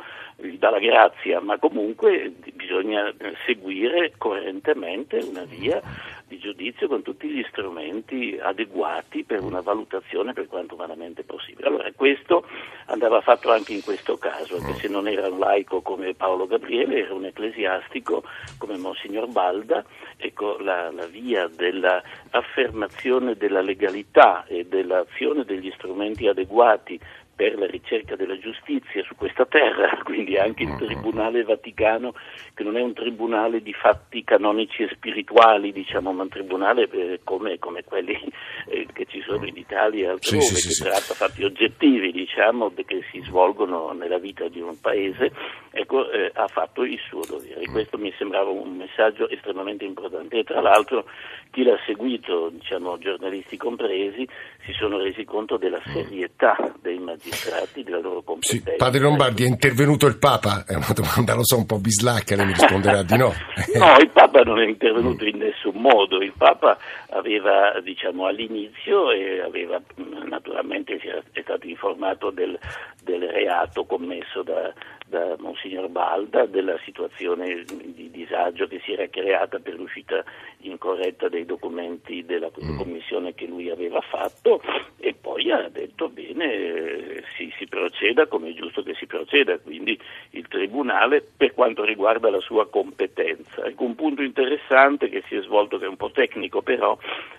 dà 0.58 0.70
la 0.70 0.80
grazia, 0.80 1.40
ma 1.40 1.58
comunque 1.58 2.32
bisogna 2.54 3.14
seguire 3.46 4.14
coerentemente 4.18 5.18
una 5.18 5.44
via 5.44 5.82
di 6.28 6.38
giudizio 6.38 6.88
con 6.88 7.02
tutti 7.02 7.28
gli 7.30 7.44
strumenti 7.50 8.38
adeguati 8.40 9.24
per 9.24 9.42
una 9.42 9.62
valutazione 9.62 10.34
per 10.34 10.48
quanto 10.48 10.76
umanamente 10.76 11.24
possibile. 11.24 11.70
Allora 11.70 11.90
questo 11.96 12.46
andava 12.88 13.22
fatto 13.22 13.52
anche 13.52 13.74
in 13.74 13.82
questo 13.82 14.18
caso, 14.18 14.58
che 14.58 14.74
se 14.74 14.90
non 14.90 15.08
era 15.08 15.30
un 15.30 15.40
laico 15.40 15.82
come 15.82 16.14
Paolo 16.14 16.46
Gabriele, 16.46 17.06
era 17.06 17.14
un 17.14 17.26
ecclesiastico 17.26 18.24
come 18.58 18.78
Monsignor 18.78 19.28
Balda, 19.30 19.84
ecco 20.18 20.58
la, 20.60 20.92
la 20.92 21.06
via 21.06 21.48
dell'affermazione 21.48 23.36
della 23.36 23.62
legalità 23.62 24.46
e 24.46 24.66
dell'azione 24.66 25.46
degli 25.46 25.72
strumenti 25.72 26.28
adeguati 26.28 27.00
per 27.38 27.56
la 27.56 27.68
ricerca 27.68 28.16
della 28.16 28.38
giustizia 28.40 29.04
su 29.04 29.16
questa 29.16 29.46
terra, 29.46 29.96
quindi 30.04 30.38
anche 30.38 30.64
il 30.64 30.70
mm-hmm. 30.70 30.78
Tribunale 30.80 31.44
Vaticano, 31.44 32.16
che 32.56 32.64
non 32.64 32.76
è 32.76 32.82
un 32.82 32.94
tribunale 32.94 33.62
di 33.62 33.74
fatti 33.74 34.24
canonici 34.24 34.82
e 34.82 34.90
spirituali, 34.92 35.72
diciamo, 35.72 36.12
ma 36.12 36.24
un 36.24 36.30
tribunale 36.30 36.90
eh, 36.90 37.20
come, 37.24 37.60
come, 37.60 37.84
quelli 37.84 38.18
eh, 38.68 38.88
che 38.92 39.06
ci 39.06 39.22
sono 39.22 39.46
in 39.46 39.56
Italia 39.56 40.08
e 40.08 40.10
altrove, 40.10 40.42
sì, 40.42 40.56
sì, 40.56 40.68
che 40.68 40.74
sì, 40.74 40.84
tratta 40.84 41.14
fatti 41.14 41.44
oggettivi, 41.44 42.12
diciamo, 42.12 42.74
che 42.74 43.04
si 43.12 43.22
svolgono 43.22 43.92
nella 43.92 44.18
vita 44.18 44.48
di 44.48 44.60
un 44.60 44.80
paese, 44.82 45.32
ecco, 45.70 46.10
eh, 46.10 46.32
ha 46.34 46.48
fatto 46.48 46.84
il 46.84 47.00
suo 47.08 47.24
dovere. 47.24 47.70
Mm. 47.70 47.72
Questo 47.72 48.00
mi 48.00 48.12
sembrava 48.18 48.50
un 48.50 48.78
messaggio 48.78 49.30
estremamente 49.30 49.86
importante 49.86 50.40
e 50.40 50.44
tra 50.44 50.60
l'altro 50.60 51.06
chi 51.52 51.64
l'ha 51.64 51.78
seguito, 51.86 52.50
diciamo, 52.50 52.98
giornalisti 52.98 53.58
compresi, 53.58 54.28
si 54.66 54.72
sono 54.74 54.98
resi 54.98 55.24
conto 55.24 55.58
della 55.58 55.82
mm. 55.88 55.92
serietà 55.94 56.74
dei 56.82 56.97
magistrati 57.08 57.84
della 57.84 58.00
loro 58.00 58.22
competenza. 58.22 58.72
Sì, 58.72 58.78
padre 58.78 59.00
Lombardi, 59.00 59.44
è 59.44 59.48
intervenuto 59.48 60.08
il 60.08 60.18
Papa? 60.18 60.66
È 60.68 60.76
una 60.76 60.94
domanda, 60.94 61.36
lo 61.36 61.46
so, 61.46 61.58
un 61.58 61.66
po' 61.66 61.80
bislacca, 61.80 62.36
lei 62.36 62.48
mi 62.48 62.54
risponderà 62.54 63.04
di 63.04 63.16
no. 63.16 63.34
no, 63.76 63.98
il 64.00 64.10
Papa 64.10 64.42
non 64.42 64.60
è 64.60 64.66
intervenuto 64.66 65.26
in 65.26 65.38
nessun 65.38 65.76
modo. 65.76 66.22
Il 66.22 66.34
Papa 66.38 66.78
aveva, 67.10 67.80
diciamo, 67.82 68.26
all'inizio 68.26 69.12
e 69.12 69.40
aveva, 69.40 69.82
naturalmente 70.28 70.96
è 71.32 71.42
stato 71.42 71.68
informato 71.68 72.30
del, 72.30 72.60
del 73.04 73.22
reato 73.22 73.86
commesso 73.86 74.44
da, 74.44 74.74
da 75.10 75.36
Monsignor 75.40 75.88
Balda 75.90 76.46
della 76.46 76.78
situazione 76.84 77.64
di 77.66 78.10
disagio 78.12 78.68
che 78.68 78.82
si 78.84 78.94
era 78.94 79.08
creata 79.08 79.60
per 79.60 79.76
l'uscita 79.76 80.24
incorretta 80.60 81.30
dei 81.30 81.46
documenti 81.46 82.26
della 82.26 82.50
mm. 82.50 82.78
commissione 82.78 83.34
che 83.34 83.46
lui 83.46 83.70
aveva 83.70 84.02
fatto 84.02 84.62
e 84.98 85.14
poi 85.14 85.52
ha 85.52 85.70
detto 85.70 86.10
bene 86.10 87.24
si, 87.36 87.54
si 87.58 87.68
proceda 87.68 88.28
come 88.28 88.50
è 88.50 88.54
giusto 88.54 88.84
che 88.84 88.94
si 88.96 89.06
proceda, 89.06 89.58
quindi 89.60 89.98
il 90.32 90.48
Tribunale 90.48 91.26
per 91.36 91.54
quanto 91.54 91.84
riguarda 91.84 92.30
la 92.30 92.40
sua 92.40 92.68
competenza. 92.68 93.66
Ecco 93.66 93.84
un 93.84 93.96
punto 93.96 94.22
interessante 94.22 95.10
che 95.10 95.24
si 95.28 95.36
è 95.36 95.42
svolto 95.42 95.78
che 95.78 95.86
è 95.86 95.90
un 95.90 95.98
po' 95.98 96.12
tecnico 96.12 96.62
però 96.62 96.98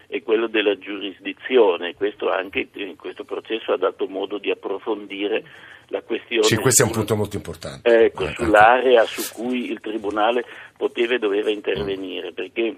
è 0.08 0.22
quello 0.22 0.46
della 0.46 0.76
giurisdizione, 0.78 1.94
questo 1.94 2.30
anche 2.30 2.66
in 2.72 2.96
questo 2.96 3.24
processo 3.24 3.72
ha 3.72 3.76
dato 3.76 4.06
modo 4.06 4.38
di 4.38 4.50
approfondire 4.50 5.44
la 5.88 6.00
questione. 6.00 6.44
Sì, 6.44 6.56
questo 6.56 6.82
è 6.82 6.86
un 6.86 6.92
punto 6.92 7.14
molto 7.14 7.36
importante. 7.36 8.04
Ecco, 8.04 8.26
eh, 8.26 8.32
sull'area 8.34 9.04
su 9.04 9.34
cui 9.34 9.70
il 9.70 9.80
Tribunale 9.80 10.44
poteva 10.78 11.14
e 11.14 11.18
doveva 11.18 11.50
intervenire, 11.50 12.32
perché 12.32 12.74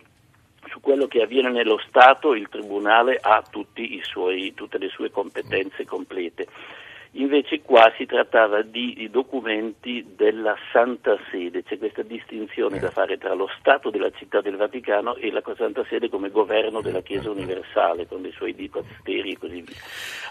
su 0.68 0.80
quello 0.80 1.06
che 1.06 1.22
avviene 1.22 1.50
nello 1.50 1.80
Stato 1.86 2.34
il 2.34 2.48
Tribunale 2.48 3.18
ha 3.20 3.42
suoi, 4.02 4.52
tutte 4.54 4.78
le 4.78 4.88
sue 4.88 5.10
competenze 5.10 5.84
complete. 5.84 6.48
Invece 7.14 7.62
qua 7.62 7.92
si 7.96 8.06
trattava 8.06 8.62
di 8.62 9.08
documenti 9.10 10.14
della 10.14 10.56
Santa 10.72 11.18
Sede, 11.28 11.64
c'è 11.64 11.76
questa 11.76 12.02
distinzione 12.02 12.78
da 12.78 12.90
fare 12.90 13.18
tra 13.18 13.34
lo 13.34 13.48
Stato 13.58 13.90
della 13.90 14.10
città 14.10 14.40
del 14.40 14.56
Vaticano 14.56 15.16
e 15.16 15.32
la 15.32 15.42
Santa 15.56 15.84
Sede 15.88 16.08
come 16.08 16.30
governo 16.30 16.80
della 16.80 17.00
Chiesa 17.00 17.28
universale, 17.28 18.06
con 18.06 18.24
i 18.24 18.30
suoi 18.30 18.54
dicasteri 18.54 19.32
e 19.32 19.38
così 19.38 19.60
via. 19.60 19.76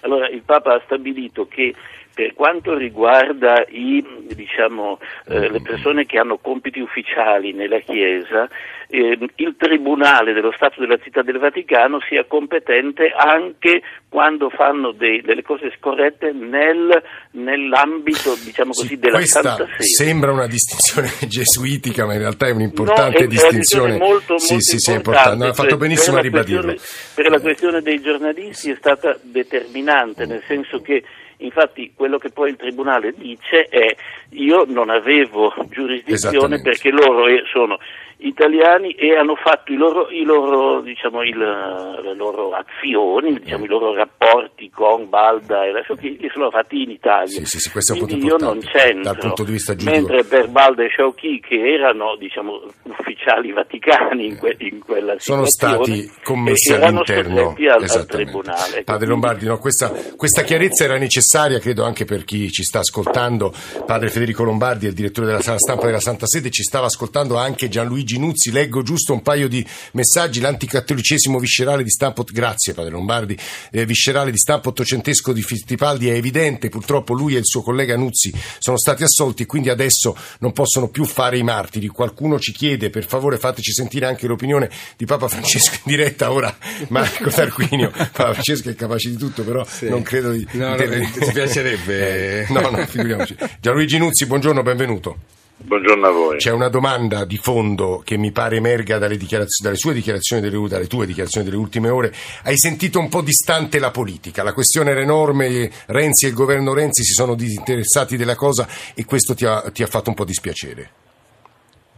Allora 0.03 0.29
il 0.29 0.41
Papa 0.43 0.75
ha 0.75 0.81
stabilito 0.85 1.47
che 1.47 1.75
per 2.13 2.33
quanto 2.33 2.75
riguarda 2.75 3.65
i, 3.69 4.05
diciamo, 4.33 4.99
eh, 5.27 5.49
le 5.49 5.61
persone 5.61 6.05
che 6.05 6.17
hanno 6.17 6.37
compiti 6.37 6.79
ufficiali 6.79 7.53
nella 7.53 7.79
Chiesa, 7.79 8.49
eh, 8.91 9.17
il 9.35 9.55
Tribunale 9.55 10.33
dello 10.33 10.51
Stato 10.51 10.81
della 10.81 10.97
Città 10.97 11.21
del 11.21 11.37
Vaticano 11.37 11.99
sia 12.01 12.25
competente 12.25 13.13
anche 13.15 13.83
quando 14.09 14.49
fanno 14.49 14.91
dei, 14.91 15.21
delle 15.21 15.43
cose 15.43 15.71
scorrette 15.77 16.31
nel, 16.31 17.01
nell'ambito 17.31 18.35
diciamo 18.43 18.71
così, 18.73 18.87
sì, 18.87 18.97
della 18.97 19.21
Santa 19.21 19.67
Sede. 19.77 19.83
Sembra 19.83 20.31
una 20.31 20.47
distinzione 20.47 21.09
gesuitica, 21.29 22.05
ma 22.05 22.13
in 22.13 22.19
realtà 22.19 22.47
è 22.47 22.51
un'importante 22.51 23.19
no, 23.19 23.25
è 23.25 23.27
distinzione. 23.27 23.97
Molto, 23.97 24.33
molto 24.33 24.39
sì, 24.39 24.59
sì, 24.59 24.91
importante. 24.91 25.43
No, 25.43 25.51
ha 25.51 25.53
fatto 25.53 25.77
benissimo 25.77 26.17
a 26.17 26.21
ribadirlo. 26.21 26.75
Per 27.13 27.29
la 27.29 27.39
questione 27.39 27.81
dei 27.81 28.01
giornalisti 28.01 28.71
è 28.71 28.75
stata 28.75 29.17
determinante, 29.21 30.25
nel 30.25 30.43
senso 30.47 30.81
che 30.81 31.03
Infatti 31.41 31.93
quello 31.95 32.17
che 32.17 32.31
poi 32.31 32.49
il 32.49 32.57
Tribunale 32.57 33.13
dice 33.15 33.63
è 33.63 33.95
io 34.31 34.65
non 34.67 34.89
avevo 34.89 35.53
giurisdizione 35.69 36.61
perché 36.61 36.89
loro 36.91 37.25
sono 37.51 37.77
italiani 38.19 38.91
e 38.91 39.15
hanno 39.15 39.35
fatto 39.35 39.71
i 39.71 39.75
loro, 39.75 40.09
i 40.09 40.23
loro, 40.23 40.81
diciamo, 40.81 41.23
il, 41.23 41.37
le 41.37 42.13
loro 42.15 42.51
azioni, 42.51 43.39
diciamo, 43.39 43.63
i 43.63 43.67
loro 43.67 43.93
rapporti 43.93 44.69
con 44.69 45.07
Balda 45.07 45.65
e 45.65 45.69
adesso 45.69 45.95
che 45.95 46.17
li 46.19 46.29
sono 46.33 46.49
fatti 46.49 46.83
in 46.83 46.91
Italia. 46.91 47.27
Sì, 47.27 47.45
sì, 47.45 47.59
sì, 47.59 47.71
questo 47.71 47.95
Quindi 47.95 48.25
io 48.25 48.35
non 48.37 48.59
c'entro, 48.59 49.03
dal 49.03 49.17
punto 49.17 49.43
di 49.43 49.51
vista 49.51 49.73
mentre 49.83 50.23
per 50.25 50.49
Balda 50.49 50.83
e 50.83 50.89
Sciauchi 50.89 51.39
che 51.39 51.73
erano 51.73 52.17
diciamo, 52.17 52.61
ufficiali 52.83 53.51
vaticani 53.53 54.25
in, 54.25 54.37
que, 54.37 54.55
in 54.59 54.79
quella 54.79 55.15
sono 55.17 55.45
stati 55.45 56.11
commessi 56.21 56.73
all'interno. 56.73 57.55
al, 57.57 57.83
al 57.83 58.05
Tribunale. 58.05 58.83
Padre 58.83 59.07
Lombardi, 59.07 59.45
no, 59.45 59.57
questa, 59.59 59.91
questa 60.17 60.43
chiarezza 60.43 60.83
era 60.83 60.97
necessaria, 60.97 61.27
credo 61.59 61.83
anche 61.83 62.05
per 62.05 62.25
chi 62.25 62.51
ci 62.51 62.63
sta 62.63 62.79
ascoltando. 62.79 63.53
Padre 63.85 64.09
Federico 64.09 64.43
Lombardi, 64.43 64.87
il 64.87 64.93
direttore 64.93 65.27
della 65.27 65.41
sala 65.41 65.59
stampa 65.59 65.85
della 65.85 65.99
Santa 65.99 66.25
Sede, 66.25 66.49
ci 66.49 66.63
stava 66.63 66.87
ascoltando 66.87 67.37
anche 67.37 67.69
Gianluigi 67.69 67.97
Luigi 67.99 68.17
Nuzzi, 68.17 68.51
leggo 68.51 68.81
giusto 68.81 69.13
un 69.13 69.21
paio 69.21 69.47
di 69.47 69.65
messaggi, 69.91 70.39
l'anticattolicesimo 70.39 71.37
viscerale 71.37 71.83
di 71.83 71.89
stampo, 71.89 72.23
grazie 72.23 72.73
Padre 72.73 72.91
Lombardi, 72.91 73.37
eh, 73.71 73.85
viscerale 73.85 74.31
di 74.31 74.37
stampo 74.37 74.69
ottocentesco 74.69 75.33
di 75.33 75.41
Fittipaldi 75.41 76.09
è 76.09 76.13
evidente, 76.13 76.69
purtroppo 76.69 77.13
lui 77.13 77.35
e 77.35 77.39
il 77.39 77.45
suo 77.45 77.61
collega 77.61 77.95
Nuzzi 77.97 78.33
sono 78.57 78.77
stati 78.77 79.03
assolti, 79.03 79.45
quindi 79.45 79.69
adesso 79.69 80.15
non 80.39 80.53
possono 80.53 80.87
più 80.87 81.03
fare 81.03 81.37
i 81.37 81.43
martiri. 81.43 81.87
Qualcuno 81.87 82.39
ci 82.39 82.53
chiede, 82.53 82.89
per 82.89 83.05
favore 83.05 83.37
fateci 83.37 83.71
sentire 83.71 84.05
anche 84.05 84.25
l'opinione 84.25 84.69
di 84.95 85.05
Papa 85.05 85.27
Francesco 85.27 85.75
in 85.75 85.81
diretta, 85.95 86.31
ora 86.31 86.55
Marco 86.87 87.29
Tarquinio, 87.29 87.91
Papa 87.91 88.33
Francesco 88.33 88.69
è 88.69 88.75
capace 88.75 89.09
di 89.09 89.17
tutto, 89.17 89.43
però 89.43 89.65
sì. 89.65 89.89
non 89.89 90.01
credo 90.01 90.31
di... 90.31 90.47
No, 90.51 90.69
no, 90.69 90.75
ti 91.19 91.31
piacerebbe... 91.31 92.41
Eh, 92.41 92.45
no, 92.49 92.69
no, 92.69 92.77
figuriamoci. 92.85 93.35
Gianluigi 93.59 93.97
Nuzzi, 93.97 94.25
buongiorno, 94.25 94.61
benvenuto. 94.63 95.17
Buongiorno 95.61 96.07
a 96.07 96.11
voi. 96.11 96.37
C'è 96.37 96.51
una 96.51 96.69
domanda 96.69 97.25
di 97.25 97.35
fondo 97.35 98.01
che 98.05 98.17
mi 98.17 98.31
pare 98.31 98.55
emerga 98.55 98.97
dalle, 98.97 99.17
dalle 99.17 99.75
sue 99.75 99.93
dichiarazioni, 99.93 100.41
delle, 100.41 100.67
dalle 100.69 100.87
tue 100.87 101.05
dichiarazioni 101.05 101.45
delle 101.45 101.59
ultime 101.59 101.89
ore. 101.89 102.13
Hai 102.43 102.57
sentito 102.57 102.97
un 102.97 103.09
po' 103.09 103.21
distante 103.21 103.77
la 103.77 103.91
politica, 103.91 104.41
la 104.41 104.53
questione 104.53 104.91
era 104.91 105.01
enorme, 105.01 105.69
Renzi 105.87 106.25
e 106.25 106.29
il 106.29 106.33
governo 106.33 106.73
Renzi 106.73 107.03
si 107.03 107.11
sono 107.11 107.35
disinteressati 107.35 108.15
della 108.15 108.35
cosa 108.35 108.67
e 108.95 109.03
questo 109.03 109.35
ti 109.35 109.45
ha, 109.45 109.69
ti 109.69 109.83
ha 109.83 109.87
fatto 109.87 110.09
un 110.09 110.15
po' 110.15 110.23
dispiacere. 110.23 110.91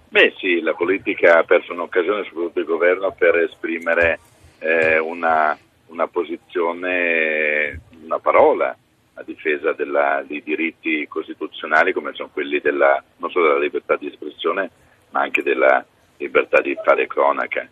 Beh 0.09 0.33
sì, 0.39 0.59
la 0.59 0.73
politica 0.73 1.37
ha 1.37 1.43
perso 1.43 1.71
un'occasione, 1.71 2.25
soprattutto 2.25 2.59
il 2.59 2.65
governo, 2.65 3.15
per 3.17 3.35
esprimere 3.37 4.19
eh, 4.57 4.97
una, 4.97 5.55
una 5.85 6.07
posizione, 6.07 7.79
una 8.03 8.19
parola 8.19 8.75
a 9.15 9.23
difesa 9.23 9.73
della, 9.73 10.23
dei 10.25 10.41
diritti 10.41 11.07
costituzionali 11.07 11.93
come 11.93 12.13
sono 12.13 12.29
quelli 12.31 12.59
della, 12.59 13.03
non 13.17 13.29
solo 13.29 13.47
della 13.47 13.59
libertà 13.59 13.95
di 13.97 14.07
espressione 14.07 14.69
ma 15.11 15.21
anche 15.21 15.43
della 15.43 15.85
libertà 16.17 16.61
di 16.61 16.75
fare 16.83 17.07
cronaca. 17.07 17.67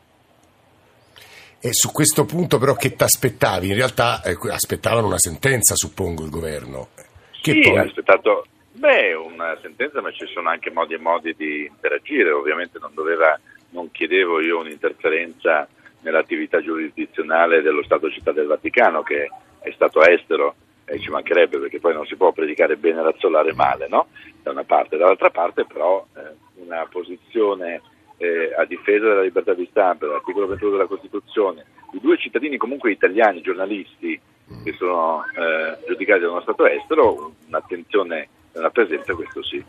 E 1.61 1.73
su 1.73 1.91
questo 1.91 2.25
punto 2.25 2.57
però 2.57 2.73
che 2.75 2.95
ti 2.95 3.03
aspettavi? 3.03 3.67
In 3.67 3.75
realtà 3.75 4.21
eh, 4.21 4.37
aspettavano 4.49 5.07
una 5.07 5.17
sentenza, 5.17 5.75
suppongo, 5.75 6.23
il 6.23 6.29
governo. 6.29 6.89
Che 7.41 7.51
sì, 7.51 7.59
poi... 7.61 7.77
ha 7.77 7.81
aspettato 7.81 8.45
beh, 8.71 9.13
una 9.13 9.57
sentenza, 9.61 10.01
ma 10.01 10.11
ci 10.11 10.25
sono 10.27 10.49
anche 10.49 10.71
modi 10.71 10.93
e 10.93 10.99
modi 10.99 11.33
di 11.35 11.65
interagire. 11.65 12.31
Ovviamente 12.31 12.79
non, 12.79 12.91
doveva, 12.93 13.37
non 13.71 13.91
chiedevo 13.91 14.39
io 14.39 14.59
un'interferenza 14.59 15.67
nell'attività 16.01 16.61
giurisdizionale 16.61 17.61
dello 17.61 17.83
Stato 17.83 18.09
Città 18.09 18.31
del 18.31 18.47
Vaticano, 18.47 19.03
che 19.03 19.29
è 19.59 19.71
stato 19.71 20.01
estero 20.01 20.55
e 20.89 20.99
ci 20.99 21.09
mancherebbe 21.09 21.59
perché 21.59 21.79
poi 21.79 21.93
non 21.93 22.05
si 22.05 22.15
può 22.15 22.31
predicare 22.31 22.75
bene 22.75 22.99
e 22.99 23.03
razzolare 23.03 23.53
male, 23.53 23.87
no? 23.87 24.07
da 24.41 24.51
una 24.51 24.63
parte, 24.63 24.97
dall'altra 24.97 25.29
parte 25.29 25.65
però 25.65 26.05
eh, 26.15 26.35
una 26.65 26.87
posizione 26.89 27.81
eh, 28.17 28.53
a 28.57 28.65
difesa 28.65 29.07
della 29.07 29.21
libertà 29.21 29.53
di 29.53 29.67
stampa, 29.69 30.05
dell'articolo 30.05 30.47
21 30.47 30.71
della 30.71 30.87
Costituzione, 30.87 31.65
di 31.91 31.99
due 32.01 32.17
cittadini 32.17 32.57
comunque 32.57 32.91
italiani, 32.91 33.41
giornalisti, 33.41 34.19
che 34.63 34.73
sono 34.77 35.23
eh, 35.35 35.85
giudicati 35.87 36.21
da 36.21 36.31
uno 36.31 36.41
Stato 36.41 36.65
estero, 36.65 37.33
un'attenzione 37.47 38.29
una 38.53 38.69
presenza, 38.71 39.13
questo 39.13 39.43
sì. 39.43 39.63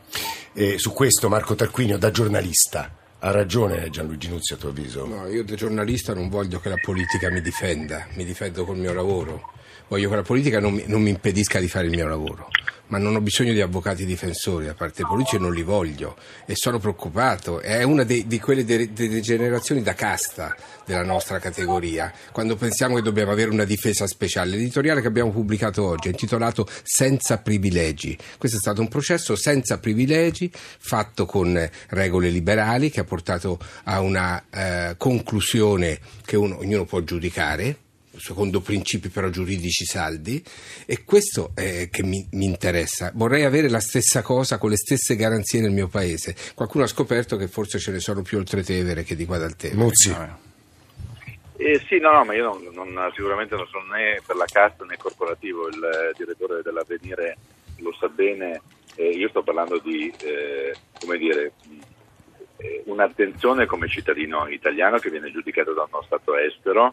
E 0.55 0.79
su 0.79 0.93
questo 0.93 1.29
Marco 1.29 1.55
Tarquinio, 1.55 1.99
da 1.99 2.11
giornalista, 2.11 2.91
ha 3.21 3.31
ragione 3.31 3.89
Gianluigi 3.91 4.29
Nuzzi 4.29 4.55
a 4.55 4.57
tuo 4.57 4.71
avviso? 4.71 5.07
No, 5.07 5.27
io 5.29 5.45
da 5.45 5.55
giornalista 5.55 6.15
non 6.15 6.29
voglio 6.29 6.59
che 6.61 6.69
la 6.69 6.81
politica 6.83 7.31
mi 7.31 7.41
difenda, 7.41 8.07
mi 8.15 8.25
difendo 8.25 8.65
col 8.65 8.79
mio 8.79 8.93
lavoro 8.93 9.59
voglio 9.91 10.09
che 10.09 10.15
la 10.15 10.23
politica 10.23 10.61
non 10.61 10.73
mi, 10.73 10.85
non 10.87 11.03
mi, 11.03 11.11
impedisca 11.11 11.59
di 11.59 11.67
fare 11.67 11.87
il 11.87 11.91
mio 11.91 12.07
lavoro, 12.07 12.49
ma 12.91 12.99
non 12.99 13.15
ho 13.17 13.21
bisogno 13.21 13.53
di 13.53 13.61
avvocati 13.61 14.05
difensori 14.05 14.67
da 14.67 14.75
parte 14.75 15.03
e 15.03 15.39
non 15.39 15.53
li 15.53 15.63
voglio 15.63 16.17
e 16.45 16.55
sono 16.55 16.79
preoccupato. 16.79 17.61
È 17.61 17.83
una 17.83 18.05
di 18.05 18.41
quelle 18.41 18.65
de, 18.65 18.93
de, 18.93 19.09
degenerazioni 19.09 19.83
da 19.83 19.95
casta 19.95 20.55
della 20.85 21.05
nostra 21.05 21.39
categoria, 21.39 22.13
quando 22.33 22.57
pensiamo 22.57 22.97
che 22.97 23.03
dobbiamo 23.03 23.33
avere 23.33 23.51
una 23.51 23.65
difesa 23.65 24.07
speciale. 24.07 24.51
L'editoriale 24.51 25.01
che 25.01 25.07
abbiamo 25.07 25.31
pubblicato 25.31 25.85
oggi 25.85 26.09
è 26.09 26.11
intitolato 26.11 26.67
Senza 26.83 27.39
privilegi. 27.39 28.17
Questo 28.39 28.57
è 28.57 28.61
stato 28.61 28.81
un 28.81 28.89
processo 28.89 29.37
senza 29.37 29.79
privilegi, 29.79 30.51
fatto 30.53 31.27
con 31.27 31.69
regole 31.89 32.29
liberali, 32.29 32.91
che 32.91 33.01
ha 33.01 33.05
portato 33.05 33.59
a 33.85 34.01
una 34.01 34.45
eh, 34.51 34.95
conclusione 34.97 35.99
che 36.25 36.37
uno, 36.37 36.59
ognuno 36.59 36.85
può 36.85 37.01
giudicare 37.01 37.89
secondo 38.21 38.61
principi 38.61 39.09
però 39.09 39.29
giuridici 39.29 39.85
saldi 39.85 40.43
e 40.87 41.05
questo 41.05 41.53
è 41.55 41.89
che 41.91 42.03
mi, 42.03 42.27
mi, 42.33 42.45
interessa. 42.45 43.11
Vorrei 43.15 43.45
avere 43.45 43.69
la 43.69 43.81
stessa 43.81 44.23
cosa 44.23 44.59
con 44.59 44.71
le 44.71 44.77
stesse 44.77 45.17
garanzie 45.17 45.61
nel 45.61 45.73
mio 45.73 45.89
paese. 45.89 46.37
Qualcuno 46.55 46.85
ha 46.85 46.89
scoperto 46.89 47.37
che 47.37 47.49
forse 47.49 47.79
ce 47.79 47.91
ne 47.91 48.01
sono 48.01 48.23
più 48.23 48.39
oltre 48.39 48.63
Tevere 48.63 49.03
che 49.03 49.17
di 49.17 49.25
qua 49.25 49.39
dal 49.39 49.57
Tevere. 49.57 49.81
Muzzi. 49.81 50.17
Eh, 51.57 51.79
sì, 51.87 51.99
no, 51.99 52.13
no, 52.13 52.25
ma 52.25 52.35
io 52.35 52.59
non, 52.73 52.93
non, 52.93 53.13
sicuramente 53.15 53.55
non 53.55 53.67
sono 53.67 53.93
né 53.93 54.21
per 54.27 54.37
la 54.37 54.47
casta 54.51 54.85
né 54.85 54.97
corporativo, 54.97 55.69
il 55.69 55.83
eh, 55.83 56.15
direttore 56.17 56.63
dell'avvenire 56.63 57.37
lo 57.81 57.93
sa 57.99 58.09
bene, 58.09 58.63
eh, 58.95 59.11
io 59.11 59.29
sto 59.29 59.43
parlando 59.43 59.79
di, 59.79 60.13
eh, 60.23 60.75
come 60.99 61.19
dire, 61.19 61.53
eh, 62.57 62.83
un'attenzione 62.87 63.67
come 63.67 63.89
cittadino 63.89 64.49
italiano 64.49 64.99
che 64.99 65.11
viene 65.11 65.31
giudicato 65.31 65.73
da 65.73 65.87
uno 65.91 66.03
Stato 66.03 66.37
estero 66.37 66.93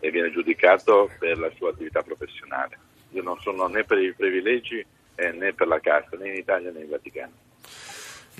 e 0.00 0.10
viene 0.10 0.30
giudicato 0.30 1.10
per 1.18 1.38
la 1.38 1.50
sua 1.56 1.70
attività 1.70 2.02
professionale. 2.02 2.78
Io 3.10 3.22
non 3.22 3.38
sono 3.40 3.66
né 3.68 3.84
per 3.84 3.98
i 3.98 4.12
privilegi 4.12 4.84
eh, 5.14 5.32
né 5.32 5.52
per 5.52 5.66
la 5.66 5.80
casta, 5.80 6.16
né 6.16 6.30
in 6.30 6.36
Italia 6.36 6.70
né 6.70 6.80
in 6.80 6.88
Vaticano. 6.88 7.48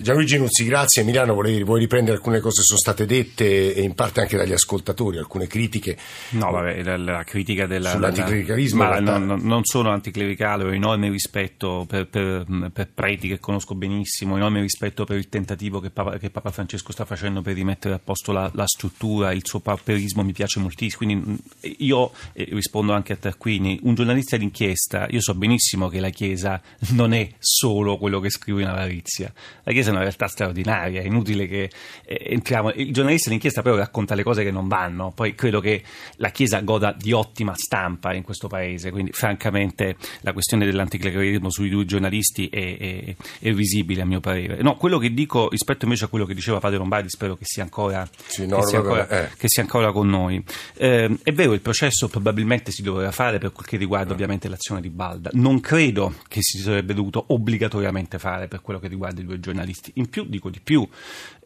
Gianluigi 0.00 0.38
Nuzzi, 0.38 0.64
grazie. 0.64 1.02
Emiliano, 1.02 1.34
volevi, 1.34 1.62
vuoi 1.62 1.80
riprendere 1.80 2.16
alcune 2.16 2.40
cose 2.40 2.60
che 2.60 2.66
sono 2.66 2.78
state 2.78 3.04
dette 3.04 3.74
e 3.74 3.82
in 3.82 3.94
parte 3.94 4.22
anche 4.22 4.38
dagli 4.38 4.52
ascoltatori, 4.52 5.18
alcune 5.18 5.46
critiche? 5.46 5.96
No, 6.30 6.50
vabbè, 6.50 6.82
la, 6.82 6.96
la 6.96 7.24
critica 7.24 7.66
della... 7.66 7.90
Sull'anticlericalismo? 7.90 8.82
Ma 8.82 8.98
non, 8.98 9.40
non, 9.42 9.64
sono 9.64 9.90
anticlericale, 9.90 10.64
ho 10.64 10.72
enorme 10.72 11.10
rispetto 11.10 11.84
per, 11.86 12.08
per, 12.08 12.46
per, 12.72 12.88
preti 12.94 13.28
che 13.28 13.38
conosco 13.38 13.74
benissimo, 13.74 14.36
enorme 14.36 14.62
rispetto 14.62 15.04
per 15.04 15.18
il 15.18 15.28
tentativo 15.28 15.80
che 15.80 15.90
Papa, 15.90 16.16
che 16.16 16.30
Papa 16.30 16.50
Francesco 16.50 16.92
sta 16.92 17.04
facendo 17.04 17.42
per 17.42 17.54
rimettere 17.54 17.94
a 17.94 18.00
posto 18.02 18.32
la, 18.32 18.50
la 18.54 18.66
struttura, 18.66 19.32
il 19.32 19.42
suo 19.44 19.60
paperismo 19.60 20.22
mi 20.22 20.32
piace 20.32 20.60
moltissimo. 20.60 21.04
Quindi 21.04 21.38
io 21.78 22.12
eh, 22.32 22.48
rispondo 22.52 22.94
anche 22.94 23.12
a 23.12 23.16
Tarquini, 23.16 23.80
un 23.82 23.94
giornalista 23.94 24.38
d'inchiesta, 24.38 25.08
io 25.10 25.20
so 25.20 25.34
benissimo 25.34 25.88
che 25.88 26.00
la 26.00 26.10
Chiesa 26.10 26.60
non 26.92 27.12
è 27.12 27.28
solo 27.38 27.98
quello 27.98 28.18
che 28.18 28.30
scrive 28.30 28.62
in 28.62 28.68
avarizia. 28.68 29.30
La 29.64 29.72
Chiesa 29.72 29.89
è 29.90 29.92
una 29.92 30.02
realtà 30.02 30.26
straordinaria, 30.26 31.00
è 31.00 31.04
inutile 31.04 31.46
che 31.46 31.70
eh, 32.04 32.26
entriamo. 32.30 32.72
Il 32.72 32.92
giornalista 32.92 33.30
d'inchiesta 33.30 33.62
però 33.62 33.76
racconta 33.76 34.14
le 34.14 34.22
cose 34.22 34.42
che 34.42 34.50
non 34.50 34.68
vanno, 34.68 35.12
poi 35.14 35.34
credo 35.34 35.60
che 35.60 35.82
la 36.16 36.30
Chiesa 36.30 36.60
goda 36.60 36.94
di 36.96 37.12
ottima 37.12 37.54
stampa 37.54 38.14
in 38.14 38.22
questo 38.22 38.48
paese, 38.48 38.90
quindi 38.90 39.12
francamente 39.12 39.96
la 40.20 40.32
questione 40.32 40.64
dell'anticlericalismo 40.64 41.50
sui 41.50 41.68
due 41.68 41.84
giornalisti 41.84 42.48
è, 42.48 42.76
è, 42.76 43.16
è, 43.40 43.52
risibile 43.52 44.02
a 44.02 44.04
mio 44.04 44.20
parere. 44.20 44.62
No, 44.62 44.76
quello 44.76 44.98
che 44.98 45.12
dico 45.12 45.48
rispetto 45.48 45.84
invece 45.84 46.04
a 46.04 46.08
quello 46.08 46.26
che 46.26 46.34
diceva 46.34 46.58
Padre 46.58 46.78
Lombardi, 46.78 47.08
spero 47.08 47.36
che 47.36 47.44
sia 47.44 47.62
ancora, 47.62 48.08
sì, 48.26 48.46
no, 48.46 48.60
che 48.60 48.66
sia 48.66 48.78
ancora, 48.78 49.08
eh. 49.08 49.30
che 49.36 49.48
sia 49.48 49.62
ancora 49.62 49.92
con 49.92 50.08
noi. 50.08 50.42
Eh, 50.76 51.18
è 51.22 51.32
vero, 51.32 51.52
il 51.52 51.60
processo 51.60 52.08
probabilmente 52.08 52.70
si 52.70 52.82
doveva 52.82 53.10
fare 53.10 53.38
per 53.38 53.52
quel 53.52 53.66
che 53.66 53.76
riguarda 53.76 54.12
ovviamente 54.12 54.48
l'azione 54.48 54.80
di 54.80 54.90
Balda. 54.90 55.30
Non 55.34 55.60
credo 55.60 56.14
che 56.28 56.42
si 56.42 56.58
sarebbe 56.58 56.94
dovuto 56.94 57.24
obbligatoriamente 57.28 58.18
fare 58.18 58.48
per 58.48 58.60
quello 58.60 58.78
che 58.78 58.88
riguarda 58.88 59.20
i 59.20 59.24
due 59.24 59.40
giornalisti. 59.40 59.79
In 59.94 60.08
più, 60.08 60.24
dico 60.24 60.50
di 60.50 60.60
più, 60.60 60.86